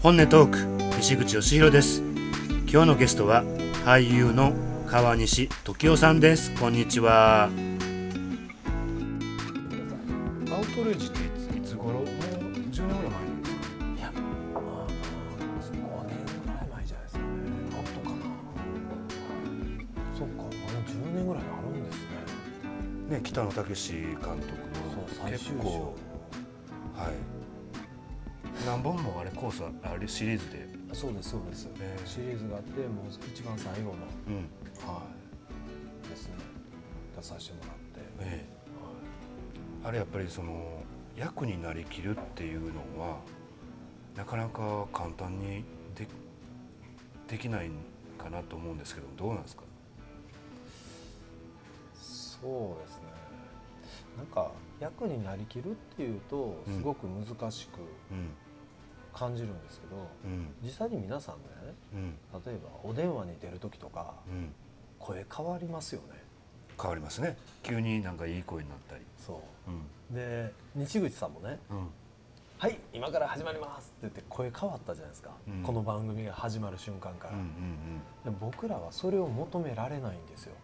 [0.00, 2.04] 本音トーク石口義弘です。
[2.70, 3.42] 今日のゲストは
[3.84, 4.52] 俳優の
[4.86, 6.54] 川西時夫さんです。
[6.54, 7.46] こんにちは。
[7.46, 7.50] アウ
[10.66, 11.94] トレイジっていついつ頃？
[11.94, 12.30] もう10年
[12.70, 13.58] ぐらい前なんですか
[13.98, 14.94] いや、まあ、5
[16.06, 16.14] 年
[16.46, 17.26] ぐらい前じゃないですかね。
[17.74, 18.14] もっとかな。
[20.16, 20.52] そっか、もう
[20.86, 21.94] 10年ぐらいになるんです
[23.08, 23.16] ね。
[23.16, 24.36] ね北野武監督の
[24.94, 25.54] そう最終章。
[25.54, 25.96] 結構
[26.94, 27.37] はい
[28.68, 31.68] 何本もあれコースああれシリーズでそうです、そうです。
[31.80, 33.94] ええシリーズがあって、もう一番最後の、
[34.28, 34.34] うん
[34.86, 35.02] は
[36.04, 36.34] い、ですね。
[37.16, 37.76] 出させてもらって。
[38.20, 38.58] ええ
[39.84, 40.82] あれやっぱりその
[41.16, 43.20] 役になりきるっていうのは
[44.16, 46.06] なかなか簡単にで
[47.26, 47.70] できない
[48.18, 49.62] かなと思うんですけどどうなんですか？
[51.94, 53.04] そうですね。
[54.18, 57.78] なんか役になりきるっていうとうんすごく難しく
[58.10, 58.28] うん
[59.18, 60.54] 感じるんですけど、うん。
[60.62, 61.42] 実際に皆さんね
[61.92, 62.42] うん。
[62.46, 64.52] 例えばお電話に出る時とかうん。
[65.00, 66.22] 声変わりますよね。
[66.80, 67.36] 変わりますね。
[67.64, 69.02] 急になんかいい声になったり。
[69.16, 69.70] そう。
[69.70, 69.74] ん。
[70.12, 71.88] うで西口さんもねうん
[72.58, 75.62] 「はい今から始まります」って言って声変わったじゃないですか、うん。
[75.62, 80.54] この番組が始まる瞬間から、うんうんでも僕らはそれを求められないんですよ。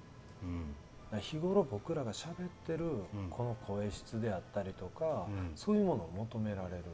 [0.44, 1.20] うん。
[1.20, 3.06] 日頃僕らが喋ってるん。
[3.30, 5.52] この声質であったりとか、うん。
[5.54, 6.84] そういうものを求められる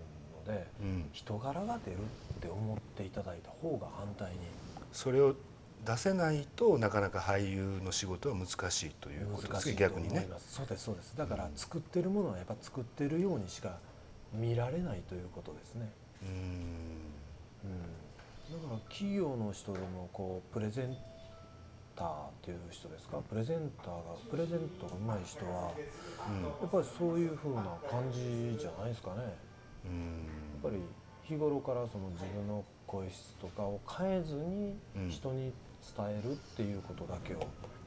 [0.47, 1.09] のでうん。
[1.13, 4.39] 人柄が出るって思っていただいた方が反対に。
[4.93, 5.35] それを
[5.85, 10.29] 出せないとなかなか俳優の仕事は難しいということです逆にね。
[10.39, 11.17] そうですそうです。
[11.17, 13.79] だから作ってるものはやっぱ作ってるようにしか
[14.35, 15.91] 見られないということですね、
[16.23, 16.29] うん。
[17.65, 20.97] うん、だから企業の人でもこうプレゼン
[21.97, 23.17] ターっていう人ですか？
[23.29, 25.73] プレゼンターがプレゼントが上手い人は
[26.63, 29.35] やっぱりそういう風な感じじゃないですかね
[29.85, 30.27] やっうん
[30.63, 30.83] ぱり
[31.23, 35.53] 日頃からその自分の声質とかを変えずにうん人に
[35.97, 37.39] 伝えるっていうことだけを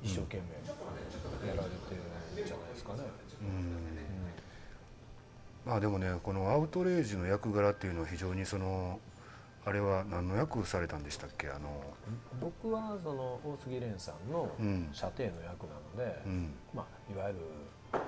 [0.01, 1.95] 一生懸命やられて
[2.35, 2.99] るんじゃないですかね。
[3.41, 3.77] うん
[5.65, 8.99] まあでもねこのアウトレイジの役柄っていうのは非常にその
[9.65, 11.47] あれは何の役されたんでしたっけ？
[11.47, 11.81] あの
[12.41, 14.89] 僕はその大杉蓮さんのうん。
[14.91, 16.53] 射程の役なので、うん。
[16.73, 17.39] まあ、いわゆる、
[17.93, 18.03] まあ、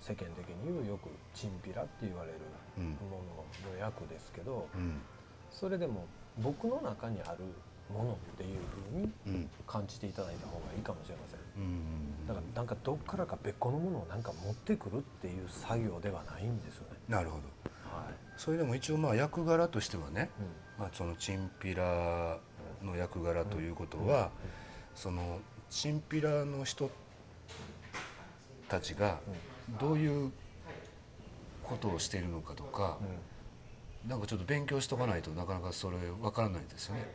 [0.00, 2.42] 世間的に言うよくチンピラって言われるうん
[2.84, 3.22] も
[3.64, 5.00] のの役ですけどうん。
[5.50, 6.06] それでも
[6.38, 7.38] 僕の中にある
[7.92, 8.58] ものっていう
[8.92, 9.50] ふうにうん。
[9.66, 11.40] 感じていただいた方がいいかもしれません。
[11.56, 16.98] うんだからなんかどっからか別個のものをなんか持ってくるっていう作業ではないんですよね。
[17.08, 17.42] なるほど。
[17.96, 18.14] はい。
[18.36, 20.30] それでも一応まあ役柄としてはね、
[20.76, 22.38] うまあ、そのチンピラ
[22.82, 24.30] の役柄ということは、
[24.94, 25.40] その
[25.70, 26.90] チンピラの人
[28.68, 29.18] たちが
[29.80, 30.32] どういう
[31.68, 34.10] ことをしているのかとか、んうん。
[34.10, 37.06] なんかちょっと勉強しとかないとなかなかそれわからないですよね。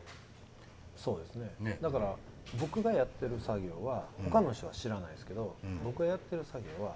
[0.96, 1.56] そうですね。
[1.59, 1.78] ね。
[1.81, 2.16] だから
[2.59, 4.25] 僕がやってる作業はうん。
[4.30, 5.84] 他の人は知らないですけど、うん。
[5.84, 6.96] 僕がやってる作業は、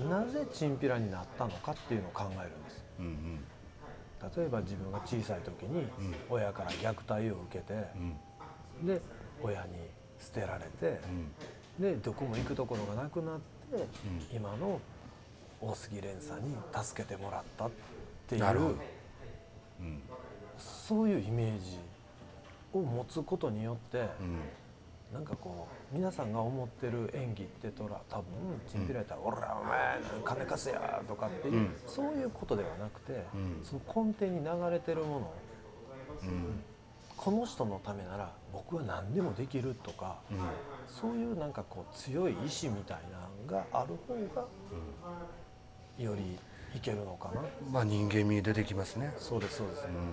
[0.00, 0.10] うん。
[0.10, 2.84] なぜチンピラになったのかっていうのを考えるんです。
[2.98, 3.44] うんうん。
[4.36, 5.86] 例えば自分が小さい時に
[6.28, 7.74] 親から虐待を受けて、
[8.82, 8.86] うん。
[8.86, 9.00] で
[9.42, 9.68] 親に
[10.18, 11.00] 捨てられて、
[11.78, 13.86] でどこも行くところがなくなって、
[14.34, 14.80] 今の
[15.60, 17.70] 大杉蓮さんに助けてもらったっ
[18.26, 18.44] ていう
[19.80, 20.02] うん
[20.58, 21.78] そういうイメージ
[22.72, 24.40] を持つことによって、うん。
[25.12, 28.24] なんかこう皆さんが思ってる演技ってとら多分
[28.68, 31.76] チンピラやったら「おらお前金貸せや!」とかっていう、うん。
[31.86, 33.60] そういうことではなくて、うん。
[33.64, 35.30] その根底に流れてるもの。
[36.22, 36.64] うん。
[37.16, 40.38] この人のためなら僕は何でもできるとか、うん。
[40.88, 42.98] そういうなんかこう強い意志みたい
[43.48, 44.46] なのがある方が
[45.98, 46.38] より
[46.74, 47.42] いけるのかな？
[47.70, 49.12] まあ人間味出てきますね。
[49.18, 50.06] そうですそうです、うんうんうん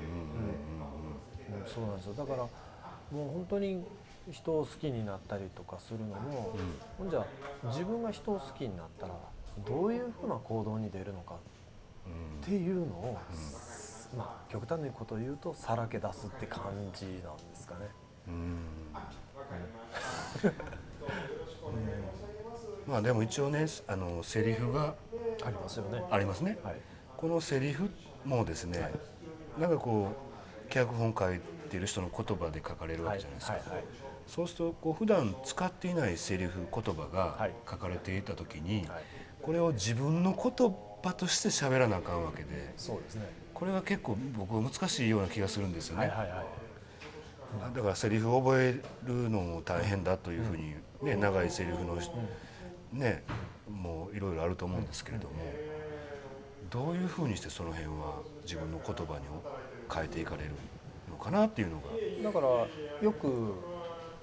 [1.66, 2.14] そうなんですよ。
[2.14, 3.84] だからもう本当に
[4.32, 6.56] 人を好きになったりとかするのも、
[6.98, 7.26] ほんじゃ
[7.66, 9.14] 自分が人を好きになったら
[9.66, 13.18] どういうふうな行動に出るのかっていうのを、
[14.18, 16.62] まあ極端なことを言うとさらけ出すって感
[16.94, 17.88] じなんですかね。
[18.28, 18.34] うん。
[18.34, 18.50] うん
[22.88, 24.96] まあでも一応ねあのセリフが
[25.44, 26.04] ありますよね。
[26.12, 26.58] ありますね。
[26.64, 26.76] はい。
[27.18, 27.90] このセリフ
[28.26, 28.94] もですね、はい。
[29.62, 30.10] なんかこ
[30.68, 31.40] う脚本書い
[31.70, 33.58] てる人の言葉で書かれるわけじゃないですか。
[34.28, 37.52] そうするとこう普段使っていないセリフ言葉がはい。
[37.70, 39.04] 書かれていた時に、はい。
[39.42, 43.28] これを自分の言葉として喋らなあかんわけでそうですね。
[43.54, 46.08] これが結構僕は難しいような気がするんですよね。
[46.08, 46.18] はい。
[46.18, 46.30] はい。
[46.30, 47.76] はい。
[47.76, 51.98] だからセリフを覚えるのも大変だというふうに、ね長いセリフの、
[52.94, 53.24] ね
[53.70, 55.34] もういろいろあると思うんですけれども、
[56.70, 59.26] どういうふうにしてその辺は自分の言葉に
[59.94, 60.52] 変えていかれる
[61.10, 61.84] ののかなっていうのが。
[62.24, 62.68] だから
[63.02, 63.54] よく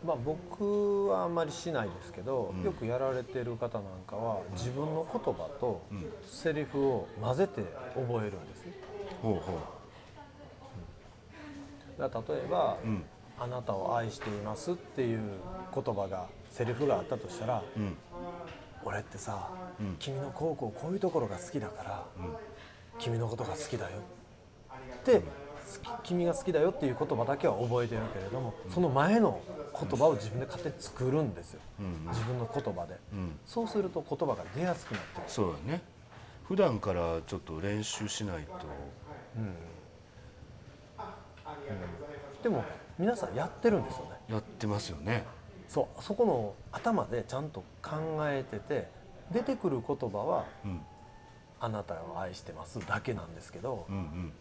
[0.05, 2.63] まあ僕はあんまりしないですけど、うん。
[2.63, 6.05] よくやられてる方なんかは自分の言葉とうん。
[6.27, 7.63] セリフを混ぜて
[7.95, 8.65] 覚えるんです。
[8.67, 8.73] ね
[9.23, 9.35] ほう。
[9.35, 9.59] ほ
[11.99, 12.79] だから例えば、
[13.39, 15.21] あなたを愛しています」っていう
[15.75, 17.97] 言葉がセリフがあったとしたらうん
[18.85, 19.97] 「俺ってさ、うん。
[19.99, 22.37] 君のこうこういうところが好きだから、うん。
[22.99, 23.99] 君のことが好きだよ」
[25.01, 25.25] って好
[26.03, 29.41] き君が好きだよっていう言葉だけは覚えてるけれども、その前の
[29.79, 32.07] 言葉を自分で勝手に作るんですよ、うん。
[32.09, 32.99] 自分の言葉で。
[33.13, 33.39] うん。
[33.47, 35.25] そうすると言葉が出やすくなってる。
[35.29, 35.83] そうだね。
[36.47, 38.51] 普段からちょっと練習しないと。
[42.43, 42.65] でも
[42.99, 44.11] 皆さんやってるんですよね。
[44.29, 45.25] やってますよね
[45.71, 48.89] そうそこの頭でちゃんと考えてて
[49.31, 50.81] 出てくる言葉はうん
[51.63, 54.33] 「あなたを愛してます」だけなんですけどうんうん。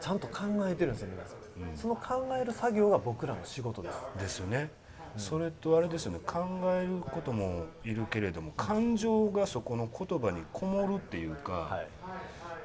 [0.00, 1.76] ちゃんと考えてるんですよ皆さん、うん。
[1.76, 3.98] その考える作業が僕らの仕事です。
[4.18, 4.70] ですよね、
[5.16, 6.18] それとあれですよね。
[6.26, 11.86] 考えることもいるけれども感情がそこの言葉にこもるっていうか、はい。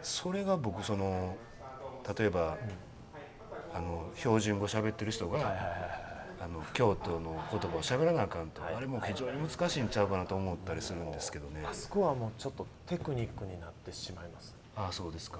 [0.01, 1.35] それが僕その
[2.17, 2.57] 例えば、
[3.73, 5.65] あの標準語喋ってる人が、はいはいは
[6.03, 6.06] い
[6.47, 8.75] あの京都の言葉を喋らなあかんと、はい。
[8.75, 14.55] あれも非常に難しいんちゃうかなと思ったりするんですけどね、あそこはもうちょっとテクニックになってしまいます。
[14.77, 15.39] ああそうですか、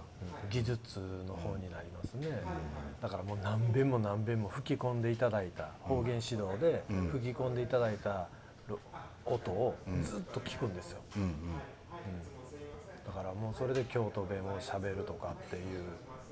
[0.50, 2.27] 技術の方になりますね、
[3.01, 7.07] だからもう何遍も何遍も吹き込んでいただいた方言指導でうん。
[7.09, 8.27] 吹き込んでいただいた
[8.68, 8.80] ろ
[9.25, 11.30] 音をずっと聞くんですよ、うんうん。
[13.06, 15.83] だからもうそれで京都弁をしゃべるとかっていう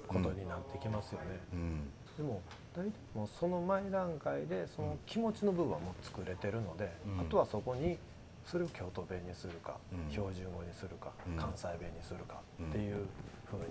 [0.08, 2.42] ことになってきますよね、うんでも
[2.76, 7.20] 大体もうその前段階でその気持ちの部分はもう作れてるので、うん。
[7.22, 7.98] あとはそこに
[8.46, 10.12] それを京都弁にするか、うん。
[10.12, 11.38] 標準語にするか、うん。
[11.38, 13.06] 関西弁にするかっていう
[13.46, 13.64] ふうに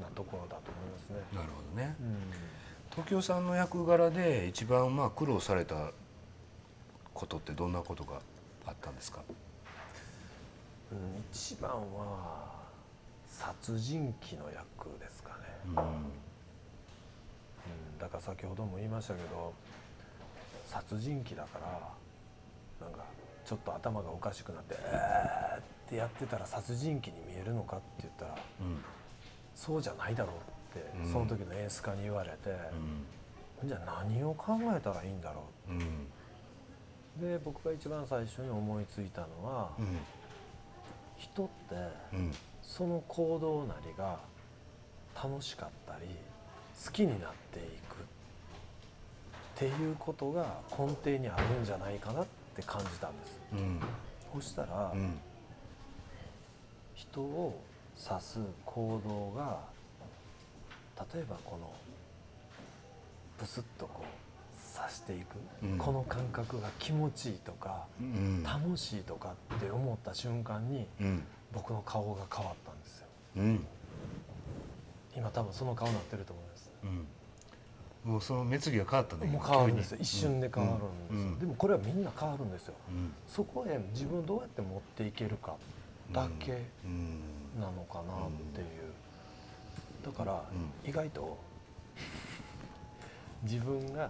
[0.00, 1.16] なところだと思いますね。
[1.32, 1.94] なるほどね。
[2.00, 2.16] うん。
[2.90, 5.92] 時生さんの役柄で一番まあ苦労された
[7.14, 8.20] ことってどんなことが
[8.66, 9.36] あったんですか、うん
[11.32, 12.50] 一番は
[13.28, 15.36] 殺人鬼の役ですかね、
[18.00, 19.52] だから先ほども言いましたけど
[20.66, 23.04] 殺人鬼だからなんか
[23.44, 28.84] ちょっと頭がおかしくなって「えー」ってやってたら殺人鬼に見えるのかって言ったらうん。
[29.54, 31.12] そうじゃないだろうって、うん。
[31.12, 32.56] その時の演出家に言われて、
[33.64, 35.74] じゃあ何を考えたらいいんだろう？
[35.74, 36.06] んうん。
[37.20, 39.98] うで僕が一番最初に思いついたのは、うん。
[41.18, 41.74] 人って
[42.14, 42.32] うん。
[42.62, 44.20] その行動なりが
[45.14, 46.06] 楽しかったり
[46.84, 47.98] 好きになっていくっ
[49.54, 53.40] ていうことが根底にあるんじゃないかなって感じたんです。
[53.52, 53.80] うん。
[54.34, 55.18] そしたら、うん。
[56.94, 57.60] 人を
[57.96, 59.60] 指す行動が
[61.12, 61.70] 例えばこの
[63.38, 65.78] ブスッとこう刺していく、うん。
[65.78, 68.42] この感覚が気持ちいいとかうん。
[68.42, 71.22] 楽しいとかって思った瞬間にうん。
[71.52, 73.06] 僕の顔が変わったんですよ。
[73.36, 73.66] うん。
[75.16, 76.49] 今多分その顔になってると思うん
[78.04, 79.98] もうその目つきが変わったねもう変わるんですよ。
[80.00, 81.38] 一瞬で変わるんですよ、うん。
[81.38, 82.74] でもこれはみんな変わるんですよ。
[82.88, 83.12] うん。
[83.28, 85.54] そこへ自分をどうやって持っていけるか
[86.12, 87.20] だけうん。
[87.60, 88.66] なのかなっていう。
[90.02, 91.38] だからう意外と
[93.42, 94.08] 自分が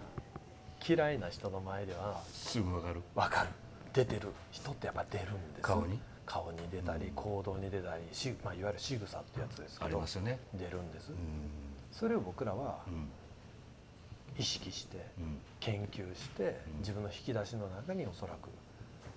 [0.87, 3.01] 嫌いな人の前ではすぐわかる。
[3.13, 3.49] 分かる。
[3.91, 4.29] 出てる。
[4.51, 5.99] 人ってやっぱ出るんです顔に？
[6.25, 10.39] 顔に出たり行動に出たりし、まあ、いわゆる仕草ってやつですけありどますよね。
[10.53, 11.09] 出るんです。
[11.09, 11.15] うん
[11.91, 13.09] それを僕らはうん。
[14.39, 15.37] 意識してうん。
[15.59, 16.79] 研究してうん。
[16.79, 18.49] 自分の引き出しの中におそらく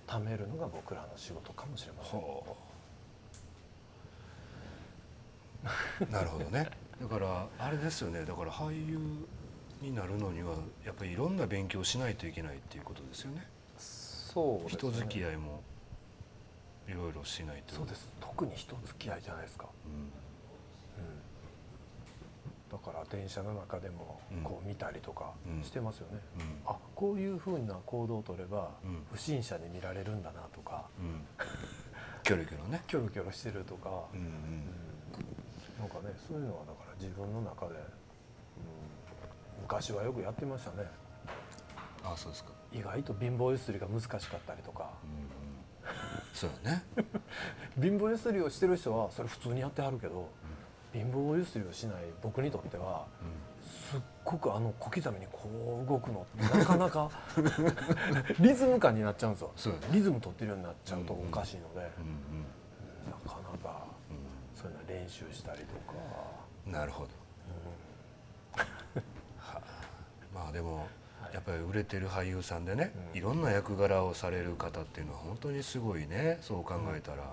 [0.07, 2.21] 貯めるのが僕らの仕事かもしれません。
[6.13, 6.69] なるほどね。
[7.01, 8.25] だからあれですよね。
[8.25, 8.99] だから俳優
[9.81, 10.55] になるのには
[10.85, 13.47] やっぱりいろんな勉強をしないといけないっていうことですよね。
[13.79, 14.69] そうね。
[14.69, 15.63] 人付き合いも
[16.87, 17.75] いろいろしないと。
[17.75, 18.09] そうです。
[18.21, 20.24] 特に人付き合いじゃないですか、うんうん
[22.75, 24.43] だから電車の中でもうん。
[24.43, 25.63] こう見たりとかうん。
[25.63, 26.43] してますよね、うん。
[26.67, 29.05] あこういうふうな行動を取ればうん。
[29.13, 30.87] 不審者に見られるんだなとか。
[30.99, 31.21] うん。
[32.25, 32.83] キョロキョロね。
[32.89, 34.65] キョロキョロしてるとか、うんうん。
[35.79, 37.81] なんかねそういうのはだから自分の中で、うん
[39.63, 40.77] 昔はよくやってましたね。
[40.79, 41.05] うん
[42.07, 42.51] あそうですか。
[42.71, 44.91] 意外と貧乏ゆすりが難しかったりとか。
[45.05, 45.55] うんうん。
[46.35, 46.85] そうだね。
[47.81, 50.29] 貧乏ゆすりをしてる人はそれ普通にやってはるけど
[50.95, 53.05] 貧乏ゆすりをしない僕にとっては
[53.91, 57.11] すっごくあの小刻みにこう動くのってなかなか
[58.39, 59.75] リズム感になっちゃうんですよ。
[59.75, 59.81] ね。
[59.91, 62.45] リズム取ってるようになっちゃうとおかしいので、うん
[63.11, 64.17] なかなかうん。
[64.55, 65.95] そういうの練習したりとか、
[66.67, 67.11] うんなるほど。
[70.33, 70.87] まあでも
[71.21, 71.35] はい。
[71.35, 73.19] やっぱり売れてる俳優さんでね、うん。
[73.19, 77.31] いろんな役柄をされる方っていうのは本当にすごいねそう考えたら、うん。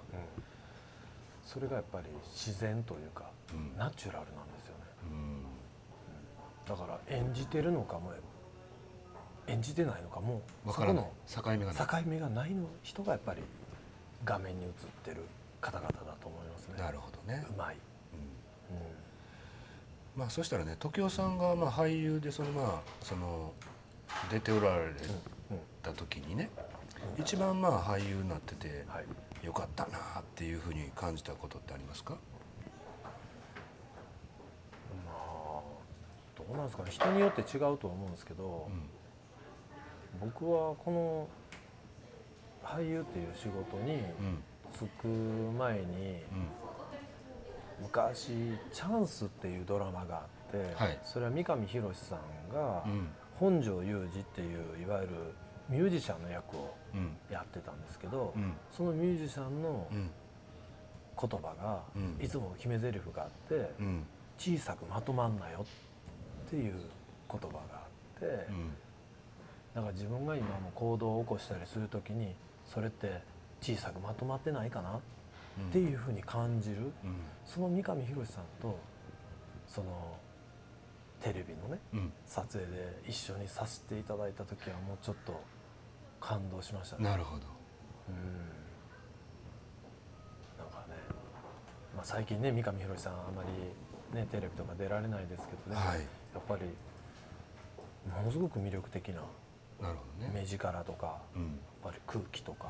[1.46, 3.31] それがやっぱり自然というか、うん
[3.78, 4.84] ナチュラルなんですよね。
[5.04, 5.44] うん。
[6.68, 8.14] だから演じてるのかも
[9.48, 11.06] 演じてないのかも分からない。
[11.26, 11.76] そ境目がない。
[11.76, 13.42] この境目がないの人がやっぱり
[14.24, 14.72] 画面に映っ
[15.04, 15.24] てる
[15.60, 16.76] 方々だと思いますね。
[16.78, 17.76] なるほどね、うまい、
[18.70, 18.78] うん。
[18.78, 18.84] うん
[20.16, 23.54] まあそしたらね時生さんがまあ俳優でそのまあその
[24.30, 24.96] 出ておられうん
[25.82, 26.50] た時にね
[27.18, 29.06] 一番まあ俳優になっててはい。
[29.42, 32.14] よかったなっていうふうに感じたことってありますか、
[35.04, 35.14] まあ
[36.38, 40.30] どうなんですかね人によって違うと思うんですけど、うん。
[40.30, 41.28] 僕はこの
[42.64, 44.44] 俳優っていう仕事にうん。
[44.72, 45.08] 就く
[45.58, 46.24] 前に
[47.82, 51.00] 昔「チャンス」っていうドラマがあって、はい。
[51.04, 53.10] それは三上博史さんがうん。
[53.38, 55.14] 本庄裕二っていういわゆる
[55.68, 57.18] ミュージシャンの役をうん。
[57.30, 58.54] やってたんですけど、うん。
[58.72, 60.10] そのミュージシャンのうん。
[61.20, 62.18] 言葉がうん。
[62.24, 64.06] いつも決め台詞があってうん
[64.38, 65.66] 「小さくまとまんなよ」っ
[66.52, 66.74] ていう
[67.32, 68.74] 言葉があってうん。
[69.74, 73.22] だから自分が今も行動を起こしたりする時にそれって
[73.62, 74.96] 小さくまとまってないかな？
[74.98, 75.00] っ
[75.72, 76.92] ていうふうに感じる。
[77.04, 77.16] うん。
[77.46, 78.78] その三上博史さんと
[79.66, 80.18] その
[81.22, 82.14] テレビのねうん。
[82.26, 85.42] 撮影で一緒にさせていただいた時はもうちょっと
[86.20, 87.06] 感動しましたね。
[87.06, 87.44] なるほど。
[88.10, 88.16] うん。
[90.58, 90.96] なんかね、
[91.96, 93.44] まあ、最近ね三上博史さんあま
[94.14, 96.00] りねテレビとか出られないですけどね、はい
[96.34, 96.62] やっぱり
[98.10, 99.22] ものすごく魅力的な
[100.34, 101.42] 目力とか、うん。
[101.42, 101.52] やっ
[101.84, 102.70] ぱり空気とかう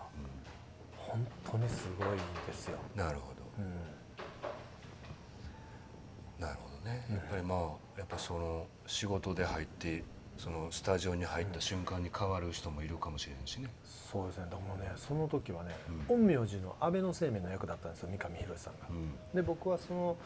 [0.96, 2.12] 本当にすごいん
[2.48, 2.78] ですよ。
[2.96, 3.42] んなるほど。
[3.60, 3.74] うん。
[6.40, 7.06] なるほどね。
[7.10, 7.16] うん。
[7.16, 7.60] やっぱりまあ
[7.98, 10.04] やっぱその仕事で入って
[10.38, 13.70] そのスタジオに入った瞬間に変わる人もいるかもしれんしね。
[13.86, 14.46] そうですね。
[14.50, 15.76] でもねその時はね、
[16.10, 18.88] う陰陽師の安倍の生命の役だったんですよ三上博史さんが。
[18.90, 19.12] うん。
[19.36, 20.18] で僕はその、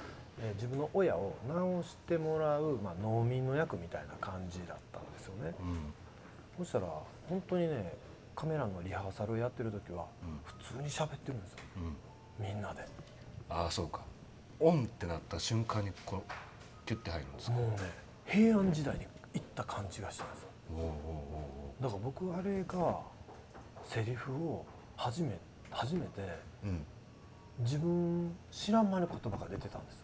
[0.42, 1.34] えー自分の親を
[1.82, 5.54] 治してもらう、まあ、農民の役みたいな感じだったんですよね。
[5.60, 6.66] うん。
[6.66, 6.88] そしたら
[7.30, 7.94] 本当にね
[8.36, 10.40] カメラのリハーサルをやってる時はうん。
[10.44, 11.58] 普通に喋ってるんですよ。
[12.40, 12.46] うん。
[12.46, 12.86] みんなで。
[13.50, 14.02] ああそうか。
[14.60, 16.32] オンってなった瞬間にこう
[16.86, 17.54] キュッて入るんですか？
[17.58, 17.78] もうね
[18.26, 20.48] 平安時代に行った感じがしたんですよ。
[21.82, 23.00] だから僕あれが
[23.84, 24.66] セリフを
[24.96, 25.38] 初め
[25.70, 26.22] 初めて
[26.64, 26.86] ううん。
[27.60, 30.04] 自分知らん間に言葉が出てたんです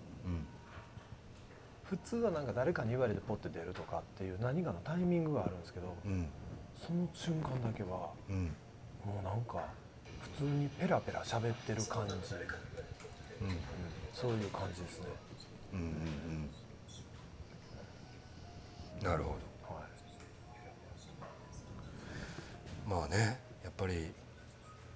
[1.83, 6.29] 普通はなんか誰かに言われてポッて出るとかっていう何かのタイミングがあるんですけどうん。
[6.75, 8.45] その瞬間だけはうん。
[9.05, 9.65] もうなんか
[10.21, 12.19] 普通にペラペラ喋ってる感じ、うん、
[13.49, 13.57] うん。
[14.13, 15.07] そういう感じですね、
[15.73, 15.89] うんうんう
[19.03, 19.03] ん。
[19.03, 19.35] なるほ
[19.67, 19.75] ど。
[19.75, 19.83] はい、
[22.89, 24.11] まあねやっぱり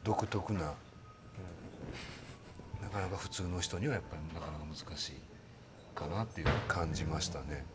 [0.04, 0.74] 独特な
[2.86, 5.14] なかなか普通の人にはやっぱりなかなか難しい
[5.96, 7.66] かなっていう感じましたね。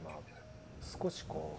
[0.00, 0.04] うん。
[0.04, 0.14] まあ
[0.80, 1.58] 少しこ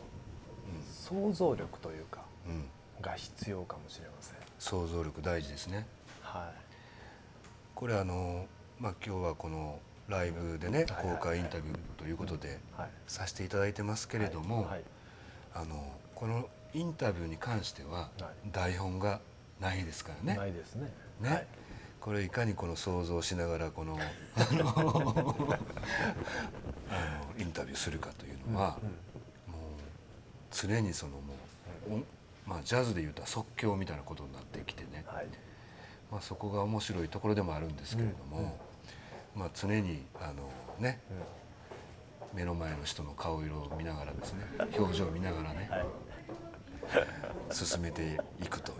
[0.67, 2.65] うんう想像力というかうん、
[3.01, 4.37] が必要かもしれません。
[4.57, 5.85] 想像力大事ですね。
[6.21, 6.51] は
[7.75, 8.47] これあの
[8.79, 12.59] まあ今日はこのライブでね公開インタビューということで
[13.07, 14.83] させていただいてますけれども、はい。
[15.53, 18.51] あのこのインタビューに関してははい。
[18.51, 19.19] 台本が
[19.65, 20.37] ないですからね。
[20.37, 20.93] ないですね。
[21.19, 21.29] ね。
[21.29, 21.47] はい。
[21.99, 23.97] これいかにこの想像しながらこの
[24.37, 25.35] あの
[27.39, 28.89] インタビューするかというのは、うん
[29.51, 29.61] もう
[30.51, 31.33] 常にそのも
[31.89, 35.27] う、おまあ、ジャズでいうと即興みたいなことになってきてね、はい。
[36.11, 38.59] まあ、そこが面白いところでもあるんですけれども、
[39.35, 41.01] まあ、常にあのね
[42.35, 44.45] 目の前の人の顔色を見ながらですね
[44.77, 45.85] 表情を見ながらね、はい
[47.51, 48.77] 進めていくという。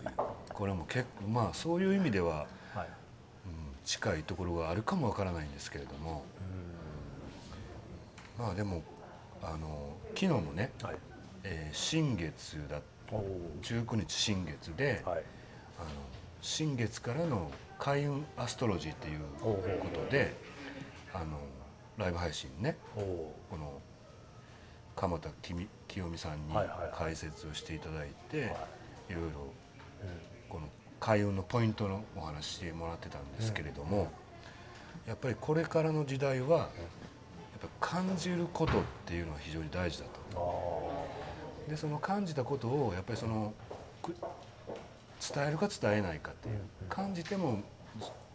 [0.52, 2.86] これも結構まあそういう意味では、はい。
[3.46, 6.24] うん、近いところがあるかもわからないんですけれども。
[8.38, 8.82] まあでも
[9.42, 10.96] あの昨日もね、はい。
[11.44, 12.80] えー新月だ
[13.12, 15.22] おお19日新月で、はい。
[15.78, 15.88] あの
[16.40, 19.58] 新月からの開運アストロジーっていうこ
[19.92, 20.34] とで
[21.12, 21.38] あの
[21.98, 22.76] ライブ配信ね。
[22.94, 23.80] この
[24.94, 26.54] 鎌田きみ清美さんに
[26.94, 28.56] 解説をしていただいて、はい。
[29.08, 29.52] いろいろ
[30.50, 30.68] この
[31.00, 34.10] 開運のポイントのお話してもらってたんですけれども、
[35.06, 36.68] やっぱりこれからの時代はやっ
[37.80, 41.06] ぱ感じることっていうのは非常に大事だと。
[41.66, 43.54] あでその感じたことをやっぱりその
[44.02, 47.60] く伝えるか伝えないかっていう感じても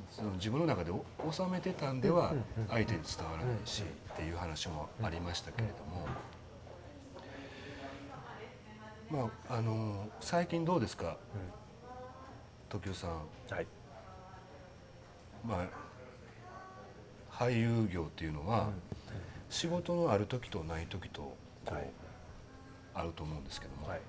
[0.09, 2.33] その自分の中でお収めてたんでは
[2.69, 6.07] 相手に伝わらないしっていう話もありましたけれども、
[9.11, 11.17] まああの最近どうですか？
[12.69, 13.09] 時生さん、
[13.53, 13.67] はい。
[15.45, 15.67] まあ、
[17.29, 18.69] 俳優業っていうのは、
[19.49, 21.37] 仕事のある時とない時とこ
[21.71, 21.89] う、はい。
[22.93, 24.01] あると思うんですけども、はい。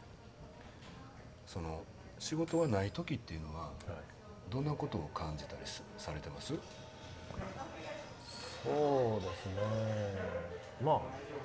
[1.47, 1.83] その
[2.21, 3.73] 仕事がない時っていうのははい。
[4.53, 6.55] どんなことを感じたりすされてます？
[8.63, 9.55] そうですね。
[10.85, 11.01] まあ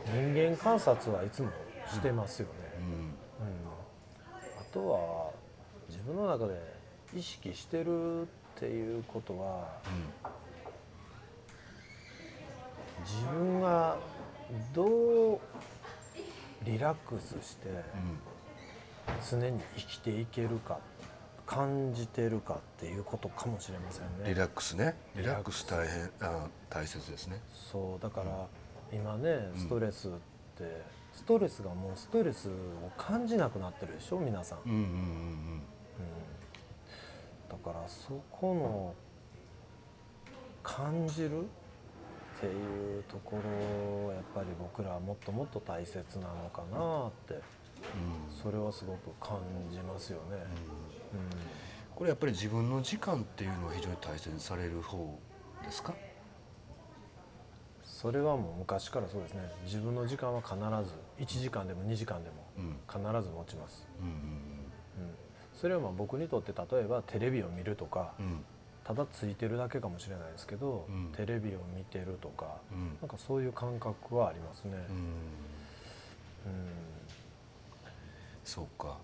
[0.05, 1.49] 人間観察はいつも
[1.91, 5.31] してますよね、うんうんあとは
[5.89, 6.59] 自分の中で
[7.15, 8.25] 意識してるっ
[8.55, 9.67] ていうことは
[13.05, 13.97] 自分が
[14.73, 15.39] どう
[16.63, 17.69] リラックスして
[19.29, 20.79] 常に生きていけるか
[21.45, 24.27] 感じてるかっていうことかもしれませんね。
[24.27, 24.95] リラックスね。
[25.15, 25.65] リリラックス。
[25.71, 26.17] ラックス。
[26.19, 27.41] 大変あ大切ですね。
[27.71, 28.47] そうだから
[28.91, 30.11] 今ねストレスっ
[30.57, 30.83] て、
[31.17, 32.51] ストレスがもうストレスを
[32.95, 35.61] 感じなくなってるでしょ皆さん、うんうんうんうん。
[37.49, 38.93] だからそこの
[40.61, 41.43] 感じるっ
[42.39, 47.33] ていうところをやっぱり僕らはもっともっと大切なのかなって。
[47.33, 47.41] うんうん。
[48.31, 49.39] それはすごく感
[49.71, 50.37] じますよね。
[51.13, 51.19] うん。
[51.19, 51.29] うん。
[51.95, 55.19] これやっぱり自分の時間っていうのは非常に大切にされる方
[55.63, 55.93] ですか？
[57.99, 59.41] それはもう昔からそうですね。
[59.65, 60.61] 自分の時間は必ず
[61.17, 62.77] 1時間でも2時間でもうん。
[62.87, 64.13] 必ず持ちます、うんうん、
[65.59, 68.25] それはまあ僕にとって例えばテレビを見るとかうん。
[68.25, 68.45] うん
[68.83, 71.11] ただついてるだけかもしれないですけど、うん。
[71.13, 72.97] テレビを見てるとかうん。
[73.01, 74.95] なんかそういう感覚はありますね、うん。
[74.95, 75.09] うん。
[78.45, 78.95] そうか。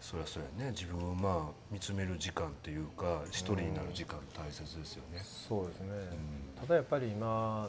[0.00, 0.70] そりゃそうやね。
[0.70, 5.18] 自分をまあ見つめる時間っていうか一人になる時間大切ですよね。
[5.24, 6.60] そうですね、うん。
[6.60, 7.68] ただやっぱり今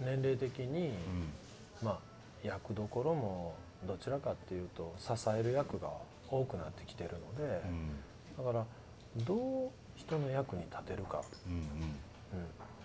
[0.00, 0.94] 年齢的に、うん。
[1.82, 1.98] まあ
[2.42, 3.54] 役どころも
[3.86, 5.90] どちらかっていうと支える役が
[6.28, 8.44] 多くなってきてるので、うん。
[8.44, 8.64] だから
[9.24, 11.52] どう人の役に立てるか、うん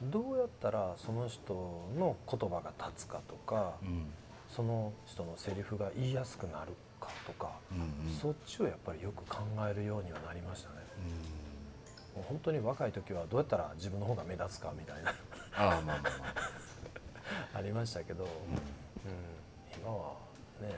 [0.02, 1.54] うん、どうやったらその人
[1.98, 3.88] の言葉が立つかとか、うん。
[3.90, 4.06] うん
[4.48, 8.16] その人のセリフが言いやすくなるかとか、うんうん。
[8.16, 10.76] そっちをやっぱりよく考えるようにはなりましたね。
[12.16, 15.12] もう本当に若い時はどうやったら自分の方が目立つかみたいな。
[15.58, 16.65] ああまあまあまあ
[17.54, 18.32] ありましたけど、うんう
[19.78, 20.14] 今は
[20.62, 20.76] ね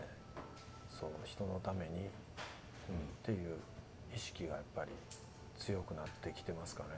[0.90, 2.10] そう人のために、うんっ
[3.24, 3.58] ていう
[4.16, 4.92] 意識がやっぱり
[5.58, 6.90] 強くなってきてますかね。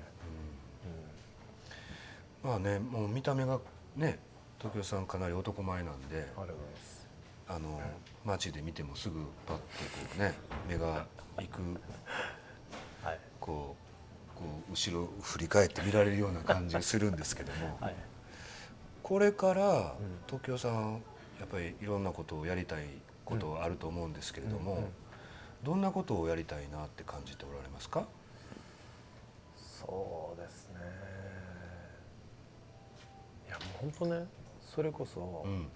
[2.43, 2.49] うん。
[2.49, 3.59] まあねもう見た目が
[3.95, 4.19] ね
[4.59, 7.81] 東京さんかなり男前なんでうん、あの
[8.23, 10.33] 街で見てもすぐパッてこうね
[10.67, 11.07] 目が
[11.37, 11.61] 行く
[13.03, 13.19] はい。
[13.39, 13.89] こう
[14.39, 17.95] こう後ろ振り返って見られるような感じがするんですけども、 はい
[19.09, 20.19] これからうん。
[20.27, 21.01] 東京さん
[21.39, 22.85] やっぱりいろんなことをやりたい
[23.25, 24.89] ことあると思うんですけれども、
[25.63, 28.05] どんなことをやりたいなって感じておられますか、
[29.57, 30.75] そうですね。
[33.47, 34.27] いやもう本当ね
[34.75, 35.67] それこそ、うん。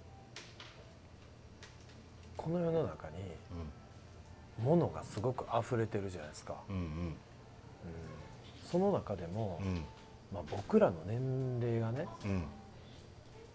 [2.38, 3.16] この世の中に
[4.64, 6.82] 物がすごく溢れてるじゃないですか、うんうん。
[6.82, 7.16] うん。
[8.70, 9.84] その中でも、うん。
[10.32, 12.44] まあ、僕らの年齢がねうん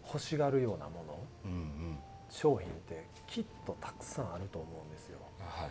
[0.09, 1.99] 欲しがるようなものうんうん。
[2.31, 5.71] 商品ってきっとたくさんあると思うんですよ、はい、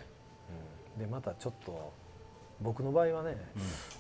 [0.96, 1.94] うん、でまたちょっと
[2.62, 3.38] 僕の場合はね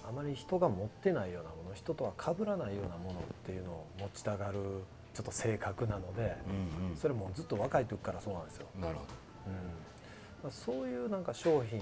[0.07, 6.35] あまり人が持ってないようなもの人とは被らないようなものっていうのを持ちたがるちょっと性格なので、
[6.79, 6.97] うんうん。
[6.97, 9.01] それもずっと若い時からそうなんですよ、なるほ
[9.47, 9.53] うん。
[9.53, 11.81] まあそういうなんか商品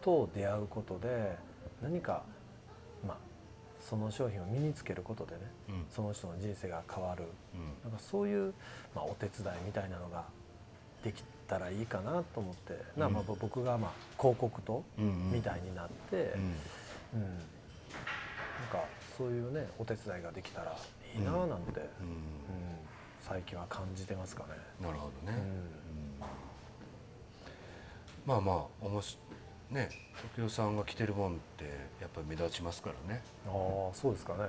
[0.00, 1.36] と出会うことで
[1.82, 2.33] 何かまあ
[3.88, 5.86] その商品を身につけることでねど、うん。
[5.90, 7.24] その人の人生が変わる。
[7.54, 7.90] うん。
[7.90, 8.54] なんかそういう、
[8.94, 10.24] まあ、お手伝いみたいなのが
[11.02, 15.32] できたらいいかなと思って、なまあうん僕がまあ広告とうんうん。
[15.32, 17.20] みたいになって、うん。
[17.20, 17.38] うん。
[18.58, 18.84] なんか
[19.18, 20.76] そういうねお手伝いができたら
[21.14, 21.86] いいななんて、うん。
[23.20, 24.48] 最近は感じてますかね。
[24.80, 25.42] うんなるほどね、うん。
[25.42, 25.68] うん。
[28.24, 29.18] まあまあおもし
[29.70, 29.88] ね
[30.36, 31.64] 時生さんが着てるもんって
[32.00, 33.52] やっぱり目立ちますからね、ああ
[33.94, 34.38] そうですかね。
[34.38, 34.46] うん。
[34.46, 34.48] う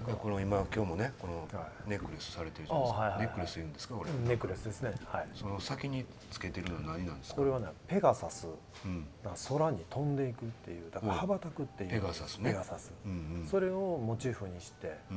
[0.00, 3.26] だからこの今今日もねこのはネックレスされてるじゃないですか、あはいはいはい。
[3.26, 4.94] ネックレス言うんですかこれ、ネックレスですね。
[5.06, 5.28] はい。
[5.34, 7.50] その先につけてるのは何なんですかこれ。
[7.50, 8.46] はねペガサス。
[8.84, 9.06] うん。
[9.24, 11.16] が空に飛んでいくっていうだからう。
[11.16, 11.90] ん羽ばたくっていう。
[11.90, 12.50] ペガサスね。
[12.50, 12.92] ペガサス。
[13.04, 13.46] うんうん。
[13.46, 15.14] それをモチーフにしてう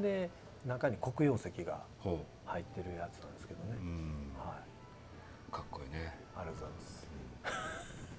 [0.00, 0.02] ん。
[0.02, 0.30] で
[0.66, 3.76] 中に黒曜石がほ入ってるやつなんですけどね。
[3.80, 4.32] う、うん。
[4.38, 5.52] はい。
[5.52, 7.08] かっこいいねありがとうございます。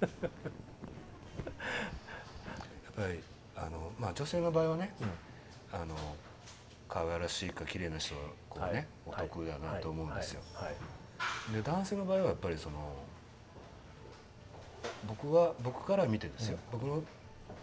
[0.00, 0.08] や
[2.90, 3.22] っぱぱり
[3.56, 5.10] あの、まあ、女性の場合はねうん。
[5.72, 5.94] あの
[6.88, 9.28] 可愛らしいか綺麗な人はこうね、おはい。
[9.28, 10.42] 得だなと思うんですよ。
[11.52, 12.76] で男性の場合はやっぱりその
[15.06, 17.02] 僕は僕から見てですよ、僕の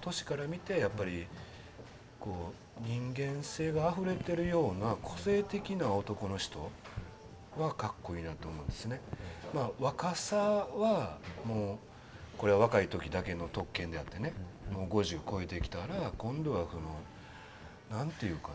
[0.01, 1.27] 年から見てやっぱり
[2.19, 6.71] こう人間性が溢れてるような個性的な男の人
[7.57, 9.01] はかっこいいなと思うんですね。
[9.53, 11.79] まあ若さはも
[12.35, 14.33] うこれは若い時だけの特権であってね、
[14.71, 18.53] もう50超えてきたら今度はそのなんていうかな、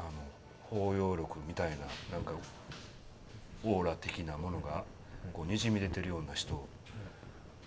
[0.00, 0.10] あの
[0.62, 1.76] 包容力みたいな
[2.12, 2.32] なんか
[3.62, 4.84] オーラ的なものが
[5.32, 6.66] こうにじみ出てるような人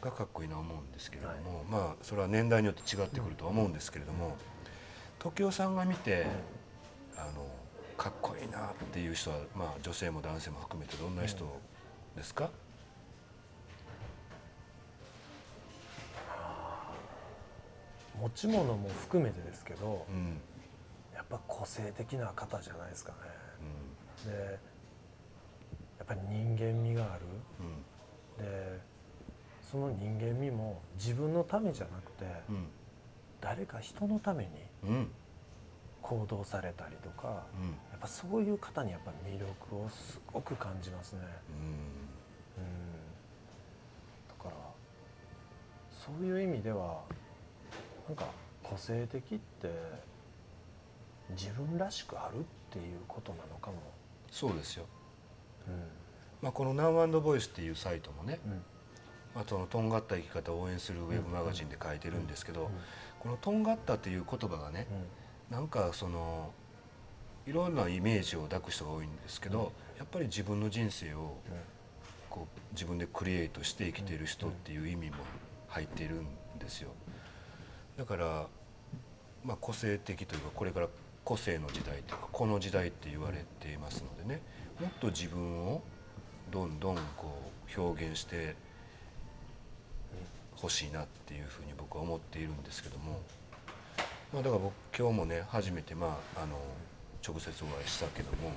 [0.02, 4.36] がかっこいいな思うんですけれども、まあそれは年代によって違ってくるとは思うんですけれども
[5.20, 6.28] 時生さんが見て
[7.16, 7.48] あの
[7.98, 11.46] かっこいいなっていう人は、まあ、女性も男性も含めてどんな人
[12.16, 12.50] ですか、
[18.22, 20.40] 持ち物も含めてですけどうん。
[21.14, 23.18] やっぱ個性的な方じゃないですかね。
[24.32, 24.60] で
[25.98, 27.24] やっぱり人間味がある。
[28.40, 28.46] うん。
[28.46, 28.80] で
[29.62, 32.68] その人間味も自分のためじゃなくてうん。
[33.42, 34.50] 誰か人のために
[34.84, 35.12] うんうん
[36.08, 37.68] 行動されたりとかうん。
[37.68, 41.20] やっぱそういう方にやっぱ魅力をすごく感じますね。
[42.58, 42.68] うん。
[44.30, 44.56] だから
[45.92, 47.02] そういう意味では
[48.08, 48.26] なんか
[48.64, 49.70] 個性的って
[51.32, 53.78] 自分らしくあるっていうことなのかも。
[54.32, 54.86] そうですよ、
[55.68, 55.88] うん。
[56.42, 58.52] まあ、この「Now Voice」っていうサイトもね、うん。
[59.36, 62.70] まあ、そのとんがった生き方を応援するウェブマガジンで書いてるんですけど、うん。
[63.20, 64.88] この「とんがった」っていう言葉がね、
[65.50, 66.52] なんかその
[67.46, 71.38] いろんなイメージを抱く人が多いんですけど、やっぱり自分の人生を
[72.30, 75.16] こう自分でクリエイトして生きている人っていう意味も
[75.70, 76.26] 入っているん
[76.60, 76.90] ですよ。
[77.98, 78.48] だから、
[79.46, 80.88] まあ、個性的というかこれから
[81.24, 84.42] 個性の時代というかこの時代って言われていますのでね
[84.80, 85.82] もっと自分を
[86.52, 88.56] どんどんこう表現して
[90.56, 93.22] ほしいなっていうふうに僕は思っているんですけども、
[94.34, 96.58] まあ、だから僕今日もね初めてまああの
[97.26, 98.52] 直接お会いしたけども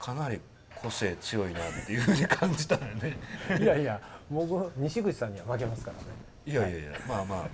[0.00, 0.40] かなり
[0.74, 3.16] 個性強いなっていうふうに感じたよね。
[3.58, 6.04] いやいや僕西口さんには負けますからね。
[6.44, 7.48] いやいやいやまあま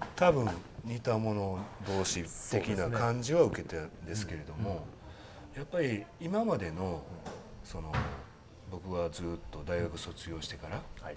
[0.00, 0.48] あ多分
[0.84, 4.84] 似た者同士的な感じは受けてるんですけれども、
[5.54, 7.02] やっぱり今までの
[7.64, 7.92] その
[8.70, 11.16] 僕はずっと大学卒業してからはい。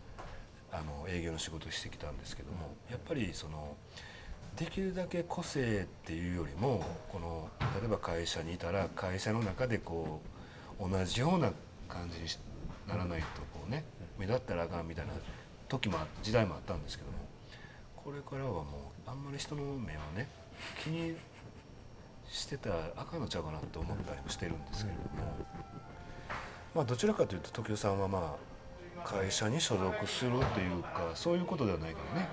[0.73, 3.75] あの営業の仕事をしてきたんですけどもやっぱりその
[4.61, 7.49] できるだけ個性っていうよりもこの
[7.81, 10.21] 例えば会社にいたら会社の中でこ
[10.79, 11.51] う同じような
[11.89, 12.27] 感じに
[12.87, 13.83] ならないとこうね
[14.19, 15.13] 目立ったらあかんみたいな
[15.67, 17.17] 時も時代もあったんですけども
[17.95, 20.29] これからはもうあんまり人の目をね
[20.83, 21.15] 気に
[22.29, 25.07] してたらあかんのちゃうかなと思ったりもしてるんですけれども
[26.75, 28.37] まあどちらかというと時生さんはま
[28.99, 32.29] あ会社に所属するというかそういうことではないからね。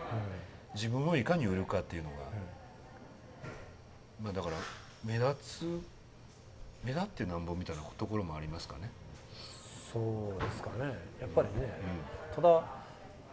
[0.74, 2.16] 自分をいかに売るかっていうのが、
[4.22, 4.56] まあだから
[5.04, 5.80] 目立つ
[6.84, 8.90] 目立ってなんぼみたいなところもありますかね。
[9.92, 9.98] そ
[10.36, 10.96] うですかね。
[11.20, 11.72] やっぱりね。
[12.34, 12.62] ただ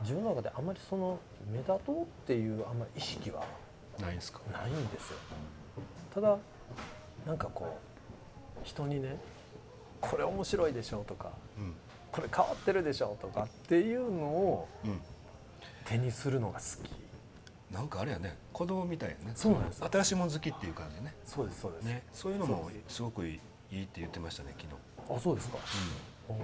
[0.01, 1.19] 自分の中であまりその
[1.51, 3.43] 目立とうっていうあんまり意識は
[3.99, 4.39] ないんですか？
[4.51, 5.17] ないんですよ
[6.13, 6.37] ただ
[7.25, 7.77] なんかこ
[8.57, 9.17] う人にね
[10.01, 11.73] これ面白いでしょとかうん
[12.11, 15.01] これ変わってるでしょとかっていうのをうん。
[15.85, 16.89] 手にするのが好き
[17.71, 19.32] なんかあれやね子供みたいやね。
[19.36, 21.13] そうなんです新しいもの好きっていう感じね。
[21.25, 23.01] そうですそうです、ねそういうのもす。
[23.01, 23.39] ごくいい
[23.71, 25.15] いいって言ってましたね昨日。
[25.15, 25.58] あそうですか、
[26.30, 26.36] おー。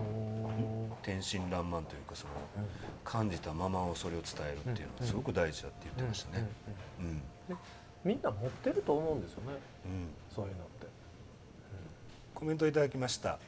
[1.02, 2.66] 天真爛漫というかそのうん。
[3.04, 6.48] 感じたままをそれを伝えるっていうのはすごく大事だって言ってましたね。
[7.00, 7.22] うん
[8.04, 9.60] みんな持ってると思うんですよね。
[9.86, 10.08] うん。
[10.34, 10.88] そういうのって、
[12.34, 13.34] コメントいただきました。
[13.34, 13.40] あ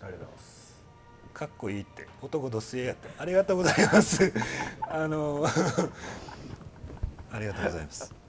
[0.00, 0.82] りがとうございます。
[1.32, 2.08] かっこいいって。
[2.20, 3.08] 男どすえやって。
[3.16, 4.32] ありがとうございます。
[4.82, 5.46] あの
[7.32, 8.14] ありがとうございます。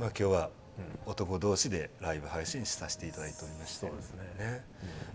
[0.00, 0.50] まあ今日は
[1.06, 3.86] 男同士でライブ配信させていただいておりまして。
[3.88, 4.22] そうですね。
[4.38, 4.64] ね。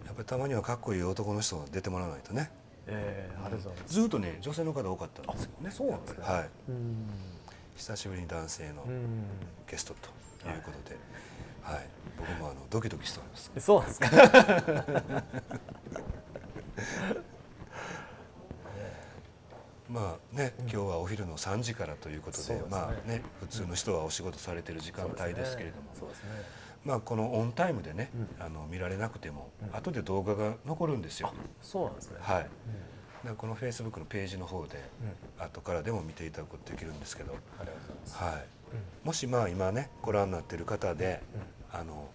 [0.06, 2.52] やっぱりたまにはかっこいい男の人が出てもらわないとね。
[2.86, 3.94] えー、ありがとうございます。
[3.94, 5.72] ずっとね女性の方多かったんですよね。
[5.72, 6.24] そうなんですね。
[6.24, 6.50] はい。
[6.70, 7.10] うん。
[7.76, 9.26] 久しぶりに男性のうん。
[9.68, 10.10] ゲストと
[10.50, 10.98] いうことで、
[11.62, 13.52] はい、僕もあのドキドキしております。
[13.56, 14.10] えそうなんですか？
[19.94, 26.12] まあね、今日はお昼の3時からということでまあね普通の人はお仕事されてる時間帯ですけれども、
[26.84, 31.32] まあこのオンタイムでね、あの見られなくても、後で動画が残るんですよ。
[31.62, 32.50] そうなんですね、はい。
[33.38, 34.84] このフェイスブックのページの方で
[35.38, 35.46] うん。
[35.46, 37.38] 後からでも見ていただくことできるんですけど、は
[38.32, 41.22] い、もしまあ今ねご覧になってる方で、
[41.72, 42.10] あの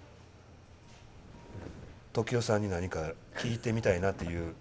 [2.13, 4.57] 時代さんに何か聞いてみたいなっていう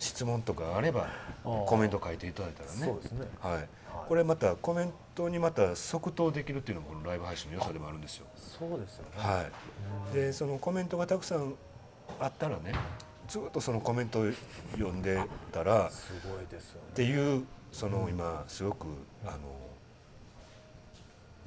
[0.00, 1.08] 質問とかあれば
[1.44, 2.86] コメント書いていただいたらね。
[2.86, 3.26] そうですね。
[3.40, 3.68] はい、
[4.08, 8.26] これまたコメントにまた即答できるっていうのもこのライブ配信の良さでもあるんですよ。
[8.34, 9.10] そうですよね。
[9.16, 9.44] は
[10.10, 11.54] い、でそのコメントがたくさん
[12.18, 12.72] あったらね
[13.28, 14.24] ずっとそのコメントを
[14.72, 15.20] 読んで
[15.52, 16.88] たらっすごいですよね。
[16.94, 18.86] ていうその今すごく
[19.26, 19.36] あの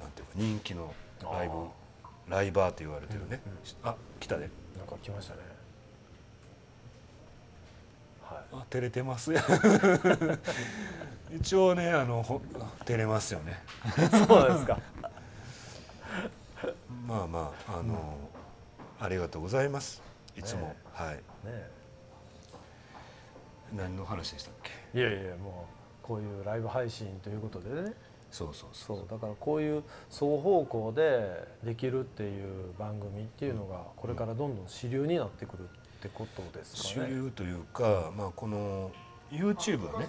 [0.00, 1.54] なんていうか人気のライブ
[2.28, 3.40] ライバーと言われてるね、
[3.82, 5.40] あ来たでなんか来ましたね。
[5.40, 5.63] はい
[8.52, 9.32] あ照れてます。
[9.32, 9.42] や
[11.34, 12.40] 一応ねあのほ
[12.84, 13.58] 照れますよね。
[14.26, 14.78] そうですか。
[17.06, 18.16] まあまああの、
[19.00, 20.02] ありがとうございます。
[20.36, 21.16] いつも、ねはい。
[21.46, 21.68] ね
[23.72, 24.54] 何の話でしたっ
[24.92, 24.98] け？
[24.98, 25.66] いやいやも
[26.02, 27.92] うこういうライブ配信ということでね。
[28.30, 29.08] そうそうそうそう。
[29.08, 35.64] だからこういう双方向でできるっていう番組っていうのがこれからどんどん主流になってくる。
[35.64, 37.10] ってことです主かね。
[37.10, 38.90] 流というか、まあ、この
[39.30, 40.08] YouTube はね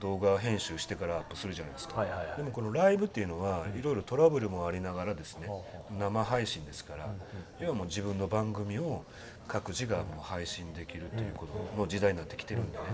[0.00, 2.36] 動画編集してからアップするじゃないですか、はいはいはい。
[2.36, 7.08] でもこのライブっていうのはいろいろトラブルもありながらですね、ほうほ生配信ですから、
[7.60, 9.04] 要はもう自分の番組を
[9.46, 12.84] 各自がもう配信できるということの時代になってきてるんでね、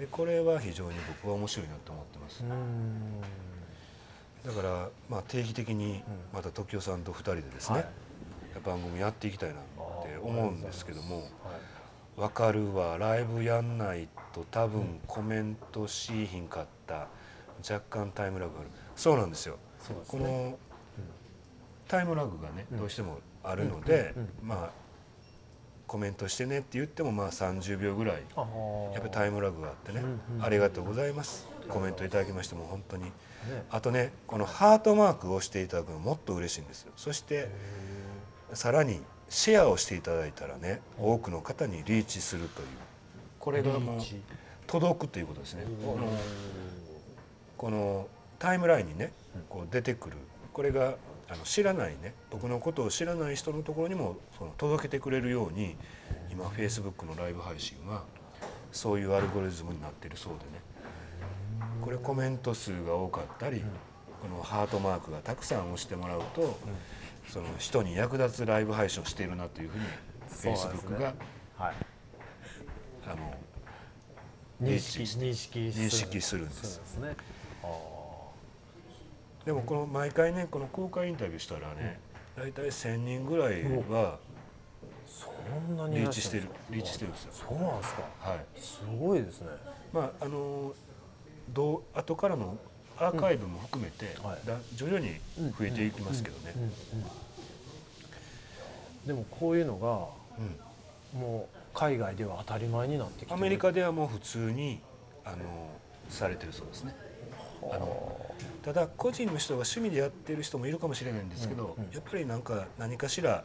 [0.00, 2.44] でこれは非常に僕は面白いなと思ってます、
[4.44, 6.02] だから、まあ、定期的に
[6.32, 7.88] また時代さんと2人でですね、はい。
[8.64, 9.77] 番組やっていきたいなって
[10.28, 11.16] 思うんですけども。
[11.16, 11.24] はい
[12.16, 17.06] わかるわライブやんないと多分コメントしいひんかった
[17.58, 18.70] 若干タイムラグがある。
[18.96, 19.56] そうなんですよ。
[20.08, 20.24] こね。
[20.24, 20.58] の
[21.86, 22.78] タイムラグがねうん。
[22.78, 24.70] どうしてもあるのでまあ
[25.86, 30.02] コメントしてねって言ってもまあ30秒ぐらいやっぱりタイムラグがあってね
[30.40, 31.46] ありがとうございます。
[31.68, 33.04] コメントいただきましても本当に。
[33.04, 33.10] ね。
[33.70, 36.90] あとねこのハートマークを押していただくのもっと嬉しいんですよ。
[36.96, 37.48] そして
[38.54, 42.68] さらにシェアをしていただいたらね多くの方にリーチするという。
[43.38, 44.22] これがもうリーチ
[44.66, 45.64] 届くということですね。
[45.84, 46.08] この
[47.56, 49.12] このタイムラインにね
[49.48, 50.16] こう出てくる。
[50.52, 50.96] これが
[51.28, 55.76] あの知らないね僕のことを知らない人のところにもその届けてくれるように
[56.32, 58.04] 今 Facebook のライブ配信は
[58.72, 60.68] そういうアルゴリズムになっているそうでね。
[61.82, 63.62] これコメント数が多かったり
[64.22, 66.58] このハートマークがたくさん押してもらうと
[67.28, 69.84] その人に役立つライブ配信をしているなというふうに
[70.28, 70.96] そうなんですね。
[70.96, 71.14] Facebook が
[71.56, 71.74] はい。
[73.06, 73.34] あの
[74.62, 76.46] 認識認識認識する。
[76.46, 76.78] んです。
[76.80, 76.98] です
[79.44, 82.00] でもこの毎回ねこの公開インタビューしたらね
[82.36, 84.18] 大体1,000人ぐらいは
[85.06, 85.30] そ
[85.72, 87.30] んなにいリーチしてるリーチしてるんですよ。
[87.32, 88.02] そうなんですか？
[88.20, 88.46] はい。
[88.56, 89.48] すごいですね。
[89.92, 90.74] まああの
[91.48, 92.58] どう後からの
[93.00, 94.16] アーカイブも含めて、
[94.74, 95.14] 徐々に
[95.58, 96.52] 増えていきますけどね。
[96.56, 96.62] うん。
[96.62, 96.72] うん。
[99.06, 100.08] でもこういうのが
[100.38, 100.42] う
[101.16, 101.20] ん。
[101.20, 103.34] もう海外では当たり前になってきてる。
[103.34, 104.80] アメリカではもう普通に
[105.24, 105.36] あの
[106.08, 106.94] されてるそうですね。
[107.62, 107.78] あ。
[107.78, 111.84] のただ個人の人が趣味でやってる人もいるかもしれないんですけど、うん。
[111.84, 111.90] うん。
[111.92, 113.44] やっぱりなんか何かしら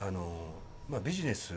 [0.00, 0.54] あの、
[0.88, 1.54] まあ、ビジネス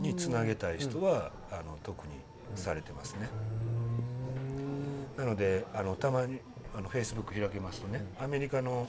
[0.00, 2.14] につなげたい人は、あの特に
[2.56, 3.28] されてますね。
[5.16, 6.40] なのであのたまに
[6.76, 8.88] あの Facebook 開けますとね、アメリカの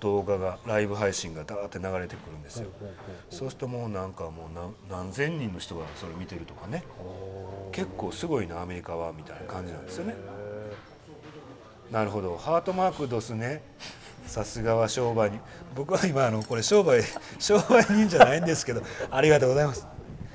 [0.00, 2.68] 動画がライブ配信がダーって流れてくるんですよ。
[3.30, 6.84] そうするともうなんかもう何何千人の人がそれ見てるとかね。
[7.72, 10.14] 結構すごいなアメリカはみたいな感じなんですよね。
[11.90, 12.36] なるほど。
[12.36, 13.62] ハートマークドスね。
[14.26, 15.40] さすがは商売に。
[15.74, 17.02] 僕は今あのこれ商売
[17.38, 19.86] 商売人じゃないんですけどありがとうございます。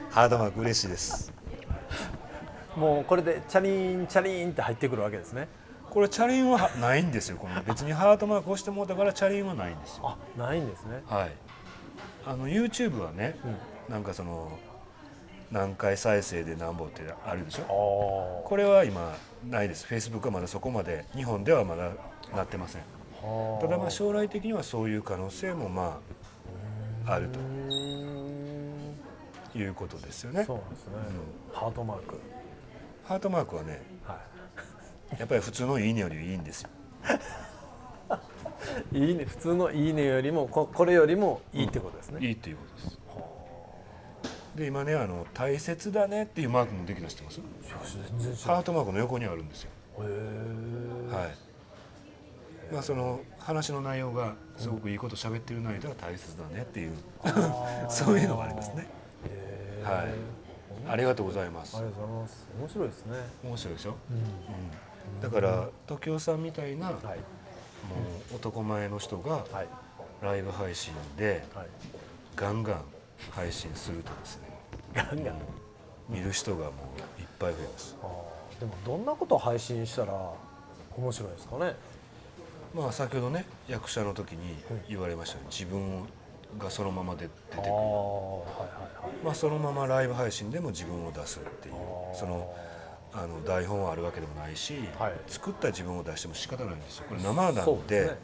[0.10, 1.32] ハートマーク嬉しいです。
[2.76, 5.48] もうこれでチャリンチャリンって入ってくるわけですね
[5.94, 7.38] これチャリンはないんですよ。
[7.38, 10.10] この別にハートマーク押してもうたからチャリンはないんですよ。
[10.10, 11.04] あないんですね。
[11.06, 11.32] はい。
[12.26, 13.38] あの YouTube はね、
[13.88, 14.58] なんかその
[15.52, 17.64] 何回再生で何本ってあるでしょ。
[17.64, 19.16] あこれは今
[19.48, 19.86] ないです。
[19.86, 21.92] Facebook はまだそこまで日本ではまだ
[22.36, 22.82] なってません。
[23.22, 26.00] あただまあ将来的にはそういう可能性もま
[27.06, 27.40] ああると。
[29.56, 30.44] いうことですよね。
[30.46, 30.94] そうですね、
[31.54, 32.20] ハートマーク。
[33.04, 33.78] ハートマークはねは
[35.20, 36.70] やっぱり普通のいいねよりいいんですよ。
[38.92, 43.00] いいいね普通のいいねよりもここれよりもいいってことですね、いいっていうことです。
[44.56, 48.48] で今ねあの「大切だね」っていうマークもできた知ってます？
[48.48, 49.70] ハートマークの横にあるんですよ。
[49.98, 50.06] は
[51.26, 52.74] い。
[52.74, 56.94] まあその話の内容がすごくいいこと喋ってる内容では大切だねっていう
[57.90, 58.88] そういうのがありますね。
[59.84, 60.08] はい。
[60.84, 61.78] 本ありがとうございます。
[61.78, 62.48] ありがとうございます。
[62.60, 63.18] 面白いですね。
[63.44, 64.18] 面白いでしょ、うん。
[64.18, 64.24] うん、
[65.22, 69.68] だから時雄さんみたいな、もはい、う男前の人がはい。
[70.22, 71.68] ライブ配信ではい。
[72.36, 72.82] ガンガン
[73.32, 74.50] 配信するとですね
[74.94, 75.36] ガンガン。
[76.10, 76.72] 見る人がも
[77.18, 77.96] ういっぱい増えます。
[78.60, 80.14] でもどんなことを配信したら
[80.98, 81.76] 面白いですかね？
[82.74, 84.56] まあ先ほどね役者の時に
[84.90, 86.06] 言われましたように自分
[86.58, 87.72] がそのままで出てくる。
[89.24, 91.76] まあそのままライブ配信でも自分を出すっていう
[92.14, 92.54] その
[93.16, 95.14] あの台本はあるわけでもないし、はい。
[95.28, 97.06] 作った自分を出しても仕方ないんですよ。
[97.08, 98.18] これ生なんでね。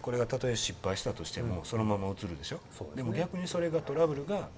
[0.00, 1.64] これがたとえ失敗したとしても、うん。
[1.64, 2.56] そのまま映るでしょ？
[2.56, 3.02] ですね。
[3.02, 4.48] も逆にそれがトラブルが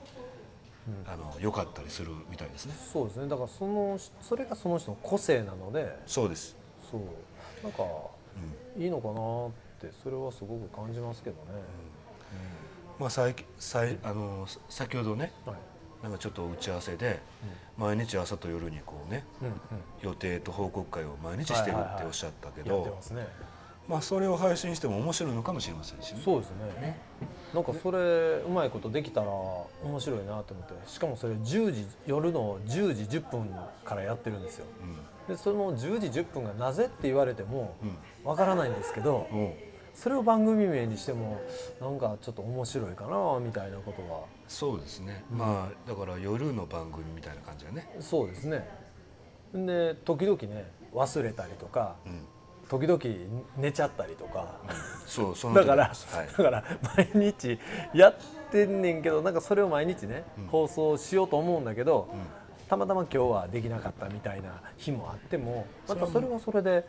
[0.87, 1.11] うん。
[1.11, 2.75] あの良かったりするみたいですね。
[2.93, 3.29] そうですね。
[3.29, 5.97] だからそのそれがその人の個性なので。
[6.07, 6.57] そうです、
[6.91, 7.01] そう。
[7.63, 7.83] なんか
[8.77, 8.83] うん。
[8.83, 11.43] いいのかなってそれはすごく感じますけどね、
[12.99, 15.57] まあ、最近最あの先ほどねはい
[16.05, 17.19] なんかちょっと打ち合わせで
[17.79, 19.55] 毎日朝と夜にこうねうんうん。
[20.03, 22.99] 予定と報告会を毎日してるっておっしゃったけど
[23.89, 26.13] まあそれを配信しても面白いのかもしれませんし。
[26.13, 27.01] ねそうですね。
[27.55, 27.99] なんかそれ
[28.47, 30.75] うまいことできたら面白いなと思って。
[30.87, 33.49] しかもそれ10時夜の10時10分
[33.85, 34.67] からやってるんですよ。
[35.27, 37.97] でその10時10分がなぜって言われてもうん。
[38.29, 39.57] わからないんですけどうん、も
[39.95, 41.41] それを番組名にしても
[41.81, 44.21] なんかちょっと面白いかなみたいなことは。
[44.21, 47.89] うそうですね、まあだから夜の番組みたいな感じだね。
[48.01, 48.69] そうですね。
[49.55, 52.27] で時々ね忘れたりとかうん。
[52.69, 52.99] 時々
[53.59, 54.59] 寝ちゃったりとか。
[55.07, 56.27] そうそのだから、はい。
[56.27, 56.65] だから
[56.97, 57.59] 毎日
[57.93, 58.17] やっ
[58.51, 60.47] てんねんけどなんかそれを毎日ね、うん。
[60.47, 66.87] 放送しようと思うんだけど、うんたまたま今日はできなかったみたいな日もあってもまたそそれはそれで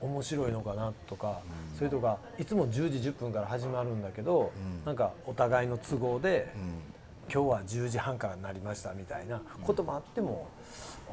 [0.00, 1.40] 面白いのかなとか、
[1.72, 1.78] うん。
[1.78, 4.84] それとかいつも10時10分から始まるんだけど、うん。
[4.84, 7.32] なんかお互いの都合で、うん。
[7.32, 10.48] 今日は10時半からになりましたみたいなこともあっても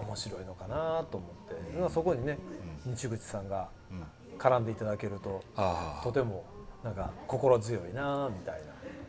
[0.06, 2.38] 面白いのかなと思って、まあそこにね、
[2.86, 4.04] 西口さんがうん。
[4.38, 6.44] 絡んでいただけるとあとても
[6.84, 8.56] なんか心強いなみたい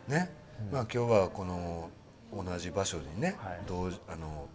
[0.08, 0.18] な。
[0.18, 0.30] あね、
[0.70, 1.88] まあ今日はこの
[2.34, 3.60] 同じ場所にね、はい。
[4.08, 4.46] あの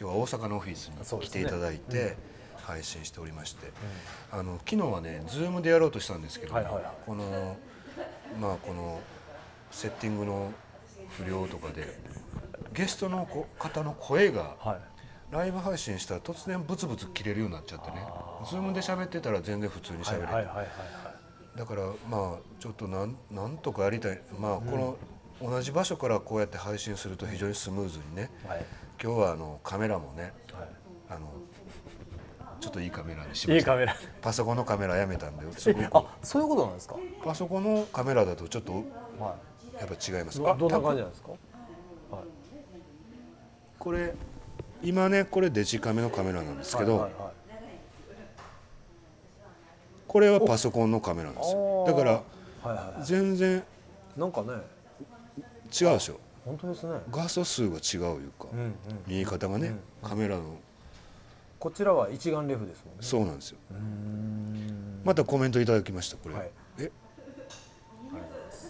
[0.00, 2.16] 今日は大阪のオフィスに来ていただいて
[2.56, 3.70] 配信しておりまして、
[4.32, 6.84] あの昨日はね Zoom でやろうとしたんですけど、はいはいはい。
[7.04, 7.58] この
[8.40, 8.98] まあこの
[9.70, 10.52] セッティングの
[11.18, 11.98] 不良とかで
[12.72, 15.34] ゲストのこ方の声がはい。
[15.34, 17.98] ライブ配信したら突然ブツブツ切れるようになっちゃってね。
[17.98, 20.68] あ Zoom で喋ってたら全然普通に喋れて、はいはい
[21.58, 24.20] だからまあちょっとなんなんとかやりたい。
[24.38, 24.96] まあこ
[25.42, 28.30] の同じ場所からこうやって配信すると非常にスムーズにね。
[28.48, 28.64] はい
[29.02, 30.66] 今日はあのカメラもねは
[31.08, 31.28] あの
[32.60, 33.52] ちょっといいカメラにしました。
[33.54, 33.96] いいいカメラ。
[34.20, 35.46] パソコンのカメラやめたんで
[35.92, 36.96] あそういうことなんですか？
[37.24, 38.84] パソコンのカメラだとちょっと
[39.18, 39.36] は
[39.78, 40.40] やっぱ違います。
[40.40, 41.30] いどどんな感じじなんですか？
[41.30, 41.38] はい。
[43.78, 44.14] これ
[44.82, 47.32] 今ねこれデジカメのカメラなんですけど、はいはいはい。
[50.06, 51.84] これはパソコンのカメラなんですよ。
[51.86, 52.22] だから
[53.02, 53.64] 全然
[54.16, 54.60] いなんかね違う
[55.92, 56.98] でしょ本当ですね。
[57.12, 58.74] 画素数が違ういうか、うんうん
[59.06, 60.58] 見え方がね、カメラの。
[61.60, 63.02] こちらは一眼レフですもんね。
[63.02, 63.58] そうなんですよ。
[65.04, 66.50] またコメントいただきましたこれ、はい。
[66.78, 66.90] え？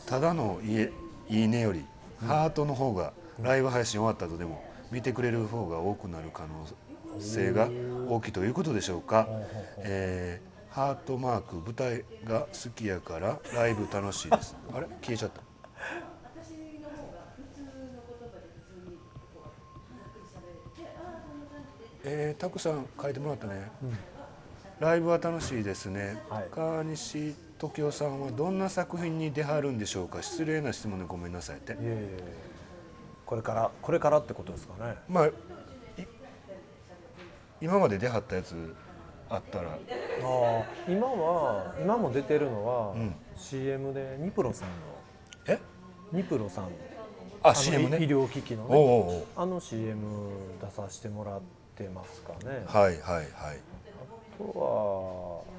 [0.06, 0.90] ただのい
[1.28, 1.84] いねより
[2.26, 7.70] ハートの方がライブ配信終わった後でも見てくれる方が多くなる可能性が
[8.08, 9.26] 大きいということでしょうか。
[9.78, 14.54] えーハートマーク舞台が好きやからライブ楽しいです。
[14.72, 14.86] あれ？
[15.02, 15.40] 消えちゃった
[22.04, 23.70] えー、たくさん書いてもらったね、
[24.78, 26.46] ライブは楽しいですね、はい。
[26.50, 30.22] 川西時夫さんはどんな作品に出はるんでしょうか？
[30.22, 31.76] 失礼な質問でごめんなさいって。
[33.26, 34.96] これからこれからってことですかね。
[35.08, 35.32] まあい
[37.60, 38.74] 今まで出はったやつ
[39.28, 39.68] あったら。
[39.68, 39.76] ああ
[40.88, 43.14] 今は今も出てるのは、うん。
[43.36, 44.74] CM でニプロさんの。
[45.46, 45.58] え？
[46.12, 46.70] ニプロさん。
[47.42, 47.98] あの CM ね。
[48.00, 48.74] 医医療機器のね。
[48.74, 50.00] おうおうあの CM
[50.62, 53.26] 出させてもらってますかね、あはいはいはい。
[54.38, 55.50] とは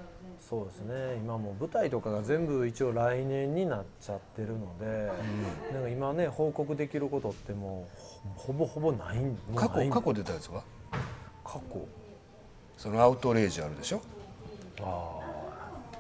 [0.50, 1.16] そうですね。
[1.24, 5.12] 今もう舞台とかが全部一応来年になっちゃってるので、
[5.74, 7.88] なんか今ね報告できることっても
[8.26, 9.68] うほぼほぼないもうない。
[9.68, 10.64] 過去過去出たやつは？
[11.44, 11.88] 過去。
[12.78, 14.02] そのアウトレイジあるでしょ？
[14.82, 15.20] あ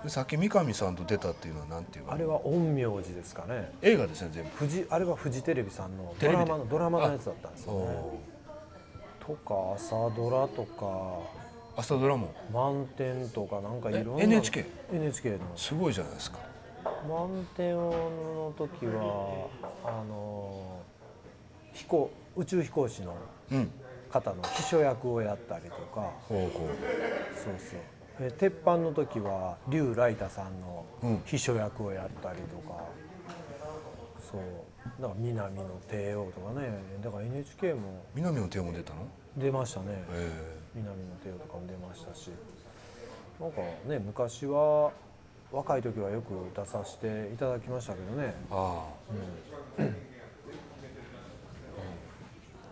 [0.03, 2.11] でさっき三上さんと出たっていうのはなんていうの？
[2.11, 3.72] ああれは陰陽師ですかね。
[3.84, 4.49] 映画ですね全部。
[4.49, 7.80] フジあれはフジテレビさんのドラマのドラマのやつだったんですよね。
[7.80, 8.19] お
[9.26, 11.19] とか朝ドラとか。
[11.78, 12.34] 朝ドラも？
[12.53, 14.22] 満点とかなんかいろんな。
[14.22, 15.38] え NHK NHK の。
[15.55, 16.39] すごいじゃないですか。
[17.07, 19.47] 満点の時は
[19.86, 20.80] あの
[21.74, 23.15] 飛行宇宙飛行士の
[23.51, 23.72] うん。
[24.11, 26.11] 方の秘書役をやったりとか。
[26.28, 26.67] ほうほ
[27.34, 27.80] そうそう。
[28.19, 31.22] え鉄板の時は竜ライタさんのうん。
[31.26, 32.84] 秘書役をやったりとか、
[34.30, 34.41] そう
[35.02, 36.70] だから南の帝王とかね
[37.04, 37.80] だから NHK も。
[37.80, 37.82] う
[38.14, 39.08] 南の手も出たの？
[39.36, 39.88] 出ましたね。
[40.12, 40.32] え
[40.76, 40.93] 南の
[41.24, 42.30] 帝王とかも出ましたし。
[43.39, 44.91] なんかね昔は
[45.52, 48.86] 若い時はよく出させていただきましたけどね、えあ。
[49.80, 49.84] あ、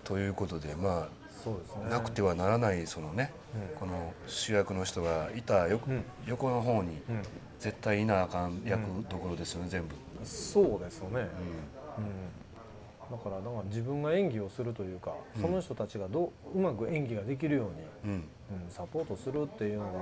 [0.04, 1.10] ということでま
[1.44, 1.82] そうですね。
[1.88, 3.34] あなくてはならないそのね、
[3.80, 6.04] この主役の人がいたよ、うん。
[6.28, 7.24] 横の方にうん。
[7.60, 11.28] 絶対いなあかん役どころですよね全部、そうですよね、うん、
[13.12, 17.70] だからだから自分が演技をするというか、その人たちがどううまく演技ができるよ
[18.04, 18.24] うに、うん。
[18.66, 20.00] うん、サポートするっていうのが、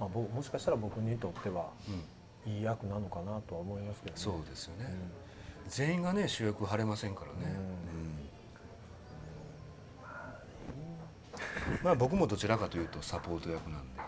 [0.00, 2.04] まあ、ぼもしかしたら僕にとってはうん。
[2.46, 4.20] いい役なのかなとは思いますけどね。
[4.20, 4.86] そうですよね、
[5.68, 7.56] 全員がね主役張れませんからね、
[11.70, 11.84] うん。
[11.84, 14.02] まあ僕もどちらかというとサポート役なんで。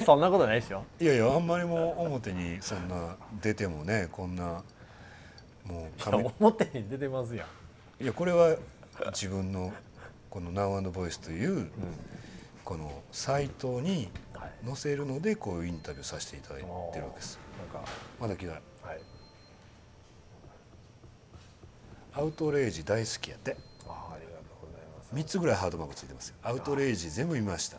[0.04, 0.84] そんなことないですよ。
[0.98, 4.62] いやいやあんまりもう表にそんな出てもねこんな
[5.68, 7.44] もうカメ表に出てますや
[8.00, 8.02] ん。
[8.02, 8.56] いやこれは
[9.12, 9.72] 自分の
[10.30, 11.70] この Now&Voice という
[12.64, 14.52] このサイトにはい。
[14.64, 17.38] 載せるのでこういうインタビューさせていただいてるわけです。
[17.72, 17.88] なんか。
[18.20, 19.00] まだ来ないはい。
[22.14, 23.56] アウトレイジ大好きやって。
[23.86, 25.14] あありがとうございます。
[25.14, 26.36] 3つぐらいハードマークついてますよ。
[26.42, 27.78] アウトレイジ全部見ました。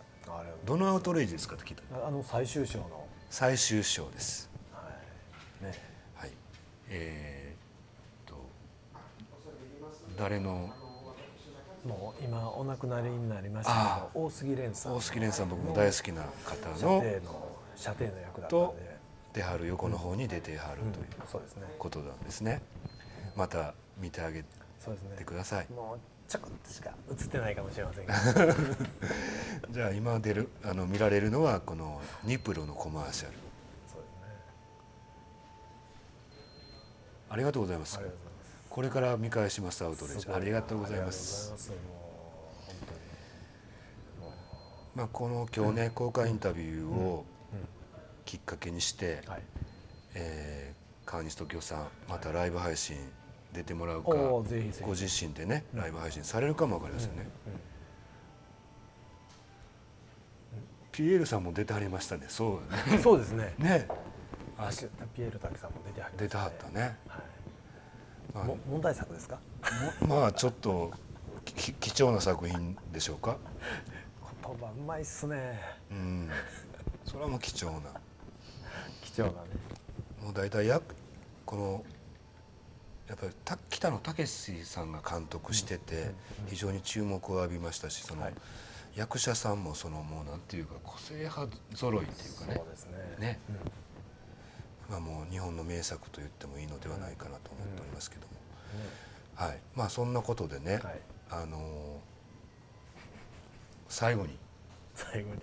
[0.66, 4.50] どのアウトレイジですかって聞いたあの最終章の、最終章です。
[4.74, 4.82] は
[5.62, 5.74] い、ね。
[6.16, 6.32] はい。
[6.90, 7.39] えー
[10.20, 10.70] 誰の？
[11.86, 14.96] もう今お亡くなりになりましたあけど大杉蓮さん。
[14.96, 17.02] 大杉蓮さん僕も大好きな方射の
[17.78, 18.98] 射程の役だったんとで、
[19.34, 21.64] 出はる横の方に出てはるというそうですね。
[21.80, 22.62] ことなんですね。
[23.38, 25.68] また見てあげてください。
[25.74, 26.00] もう
[26.30, 28.06] ちょこっとしか映ってないかもしれません
[29.72, 33.32] じゃあ今出るあの見られるのはこのニプロのコマーシャル。
[33.32, 33.38] ね。
[37.30, 37.98] ありがとうございます
[38.70, 40.22] これから見返しますアウトレイジ。
[40.22, 41.74] すごいありがとうございます。
[44.96, 47.68] まあ、この今日ね公開インタビューをう、うん。
[48.26, 49.42] きっかけにして、はい。
[50.16, 52.96] えー川西時生さんまたライブ配信
[53.52, 54.84] 出てもらうかおーぜひぜひ。
[54.84, 57.28] ご自身でねライブ配信されるかもわかりませんね、
[60.92, 62.26] ピエールさんも出てはりましたね。
[62.28, 62.84] そうだね。
[62.98, 63.56] うんそうですね。
[63.58, 63.88] ね。
[65.16, 66.28] ピエール滝さんも出てはりましたね。
[66.28, 67.22] 出てはったね、はい
[68.34, 69.40] まあも問題作ですか？
[70.02, 70.92] も まあちょっと
[71.46, 73.38] き貴重な作品でしょうか？
[74.46, 75.60] 言葉うまいっすね。
[75.92, 76.30] うん。
[77.06, 77.92] それはもう貴重な。
[79.02, 79.50] 貴重なね。
[80.22, 80.82] もう大体や
[81.46, 81.84] この
[83.08, 86.12] やっぱりた北野武さんが監督してて
[86.48, 88.34] 非常に注目を浴びましたしそのはい。
[88.96, 92.54] 役者さんもそのもうなんていうか個性派揃いっていうかね。
[92.56, 93.16] そうですね。
[93.20, 93.40] ね。
[93.50, 93.56] うん
[94.90, 98.40] まあもう日本の名作と言ってもいいのではないかなと思っておりますけども、ね
[99.36, 99.60] はい。
[99.76, 101.02] まあそんなことでね、はい。
[101.32, 101.62] あのー
[103.88, 104.38] 最後に。
[104.94, 105.42] 最後に。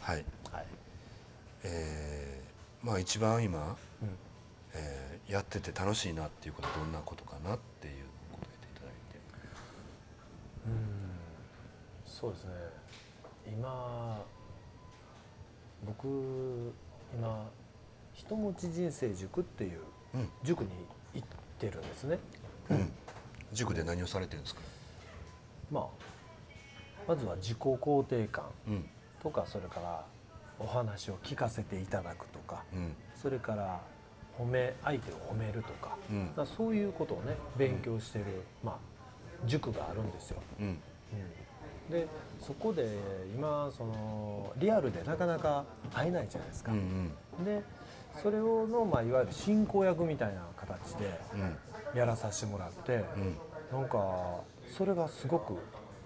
[0.00, 0.24] はい。
[0.52, 0.66] はい。
[1.64, 4.08] えーまあ一番今、うん。
[4.74, 7.94] えーやってて楽しいなっていうことはどんなことかなっていう
[8.32, 9.18] 答えていただいて。
[10.66, 10.74] うん。
[12.04, 12.50] そうですね。
[13.46, 14.22] 今
[15.86, 16.72] 僕
[17.14, 17.50] 今
[18.14, 19.80] 人持ち人生塾っていう
[20.14, 20.28] うん。
[20.42, 20.70] 塾に
[21.14, 22.18] 行ってるんですね。
[22.70, 22.92] うん、
[23.52, 24.60] 塾で何をされてるんですか？
[25.70, 25.84] まあ
[27.06, 28.88] まずは自己肯定感うん、
[29.22, 30.04] とかそれから
[30.58, 33.80] お話を聞かせていただくとかうん、それから
[34.38, 36.46] 褒め相手を褒めるとか,、うん。
[36.56, 38.24] そういうことをね勉強してる、
[38.62, 40.40] まあ、塾があるんですよ。
[40.60, 40.78] うん、うん。
[41.90, 42.06] で
[42.40, 42.88] そこで
[43.36, 46.72] 今そのリアルでなかなか会えないじゃないですか。
[46.72, 47.10] うん、
[47.44, 47.62] で
[48.22, 53.04] それをの、まあ、いわゆる進行役みたいな形でうん、やらさせてもらって、
[53.72, 54.40] うん、なんか
[54.76, 55.56] それがすごく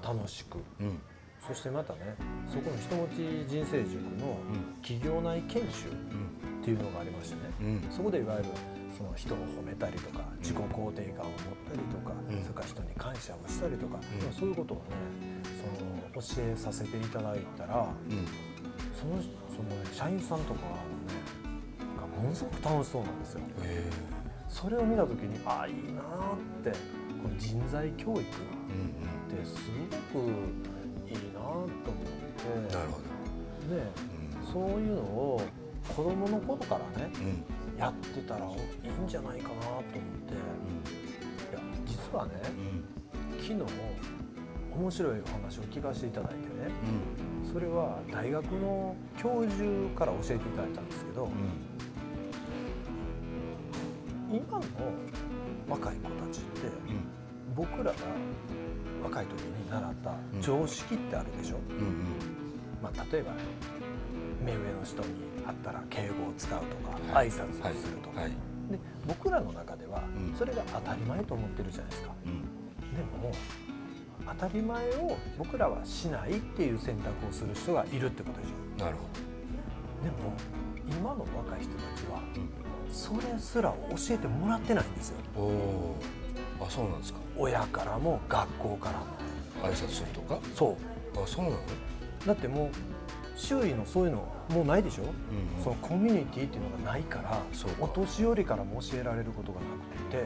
[0.02, 1.00] 楽しくうん、
[1.46, 2.14] そしてまたね
[2.46, 4.36] そこの人持ち人生塾の
[4.82, 8.50] 企業内研修うん、っていうのがありましてね、うん、そこでいわゆる
[8.98, 12.42] その人を褒めたりとか自己肯定感を持ったりとか、うん。
[12.42, 14.02] それから人に感謝をしたりとか、ん。
[14.32, 14.82] そういうことをね
[15.54, 18.26] その教えさせていただいたらうん、
[18.98, 19.22] その
[19.54, 21.17] その、ね、社員さんとかはねが
[22.18, 23.40] ものすごく楽しそうなんですよ。
[23.62, 23.90] え。
[24.48, 26.78] それを見た時にああいいなーって
[27.22, 29.70] この人材教育ってす
[30.12, 30.26] ごく
[31.06, 32.48] いいなと思って。
[32.56, 33.76] うん、なるほど。
[33.76, 33.82] ね
[34.44, 35.42] うん、そういうのを
[35.94, 37.10] 子供の頃からね
[37.74, 40.34] うん、やってたらいいんじゃないかなと思って。
[40.34, 42.32] いや実はね
[43.32, 43.54] うん、昨日
[44.78, 46.70] 面白いお話を聞かせていただいてね。
[47.44, 47.52] うん。
[47.52, 49.64] それは大学の教授
[49.96, 51.28] から教えていただいたんですけど、
[54.30, 54.64] 今の
[55.68, 56.70] 若い子たちって
[57.56, 57.92] 僕らが
[59.02, 61.84] 若い時に習った常識ってあるでしょ、うんうん。
[62.82, 63.32] まあ、例えば
[64.44, 65.08] 目上の人に
[65.46, 68.30] 会ったら敬語を使うとか挨拶をするとか、はい。
[68.70, 70.34] で僕らの中ではうん。
[70.36, 72.10] それが当たり前と思ってるじゃないですか。
[72.26, 72.42] うん。
[72.42, 73.32] でも
[74.26, 78.84] 当たり前を僕らはしないっていう選択をする人がいるってことでしょ？
[78.84, 79.02] なるほ
[80.02, 80.32] でも
[80.88, 82.22] 今の若い人たちは
[82.90, 85.16] それすら教えてもらってないんですよ。
[86.60, 87.18] あそうなんですか。
[87.36, 89.06] 親からも学校からも。
[89.62, 90.38] 挨拶するとか？
[90.54, 91.20] そう。
[91.20, 91.56] あそうなの？
[92.26, 92.70] だってもう
[93.36, 97.84] 周囲のそういうのもうないでしょ、うんそのコミュニティっていうのがないからそうか。
[97.84, 100.22] お年寄りからも教えられることがなくて。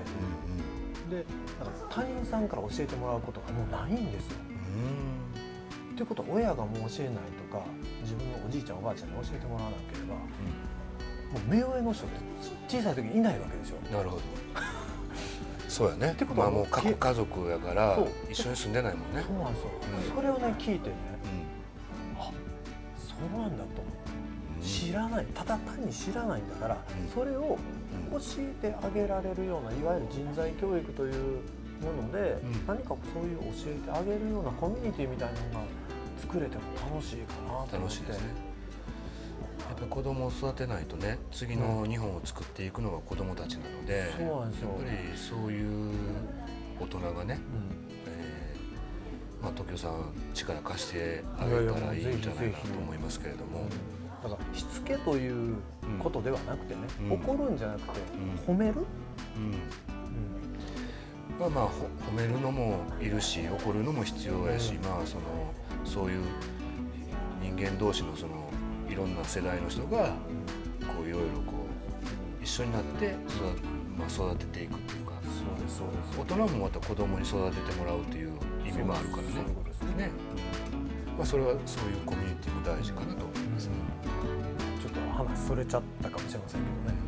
[1.09, 1.25] うで
[1.59, 4.39] だから他人さんから教えてもらうことがもうないんですよ。
[4.39, 5.97] んうん。
[5.97, 7.17] ということは親がもう教えない
[7.51, 7.65] とか
[8.13, 10.25] 自分のおじいちゃんおばあちゃんに教えてもらわなければも
[11.35, 12.17] う目上の人って
[12.69, 13.77] 小さい時にいないわけでしょ。
[13.77, 14.23] うんなるほど。
[15.69, 16.13] そうやね。
[16.13, 17.99] ってことはまあもう各家族やから
[18.31, 19.25] 一緒に住んでないもんね。
[19.27, 19.71] そうなんですよ、
[20.13, 20.17] うん。
[20.17, 20.95] それをね聞いてね
[22.19, 22.31] うあ
[22.99, 23.95] そうなんだと思っ
[24.61, 24.63] てん。
[24.63, 25.27] 知らない。
[25.33, 27.09] ただ単に知らないんだから、うん。
[27.09, 27.57] それを
[28.13, 28.21] うん。
[28.21, 31.41] 教えてあげられるようないわゆる人材教育という
[31.81, 32.67] もので、うん。
[32.67, 35.67] 何かそういう教えてあげるようなコミュニティみたいなのが
[36.23, 36.63] 作れても
[36.95, 37.77] 楽しいかなと思って。
[37.77, 38.27] 楽しいですね。
[39.69, 44.69] やっぱり子供を育てないとね次の日本を作っていくのが子供たちなので、そうなんですよ。
[44.71, 45.95] やっぱりそういう
[46.81, 47.83] 大人がね、うん。
[48.07, 53.67] えーまあ、東京さん力貸してあげたらいいんじゃないかなと思いますけれども、
[54.23, 55.57] だからしつけという
[55.99, 57.13] ことではなくてね、うん。
[57.15, 58.01] 怒るんじゃなくて、
[58.49, 58.55] うん。
[58.55, 58.75] 褒める、
[59.37, 59.53] うん。
[61.41, 64.85] まあまあほ褒めるのもいるし怒るのも必要やし、うん。
[64.85, 65.23] まあその
[65.85, 66.23] そういう
[67.43, 68.51] 人間同士のその
[68.89, 70.15] いろんな世代の人が
[70.81, 71.67] こういろいろこ
[72.41, 73.45] う一緒になって育,、
[73.97, 76.21] まあ、育てていくっていうかそうですそうです。
[76.21, 78.33] 大人もまた子供に育ててもらうっていう
[78.67, 79.29] 意味もあるからね。
[79.33, 79.83] そういうことです。
[79.83, 80.11] ねね、
[81.17, 83.75] まあ、それはそういうコミュニティも大事かなと思いますね。
[84.81, 86.99] ちょっと話それちゃったかもしれませんけどね。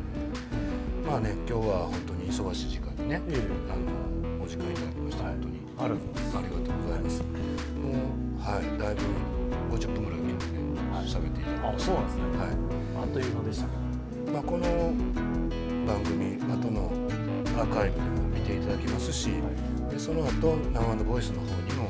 [1.05, 3.21] まあね今日は本当に忙しい時間にね
[3.69, 5.33] あのお時間いただきましてはい。
[5.33, 6.37] 本当にありがとうございます。
[6.37, 7.21] ありがとうございます。
[7.21, 7.27] も
[8.21, 9.01] うはいだいぶ
[9.77, 12.43] 50分ぐらい今日ね喋っていただきあそうなんですね、た。
[12.43, 12.51] はい。
[13.01, 13.67] あっという間でした
[14.31, 14.63] まあこの
[15.85, 16.91] 番組後の
[17.57, 19.29] アーカイブでも見ていただきますし、
[19.89, 21.84] でその後生のボイスの方にも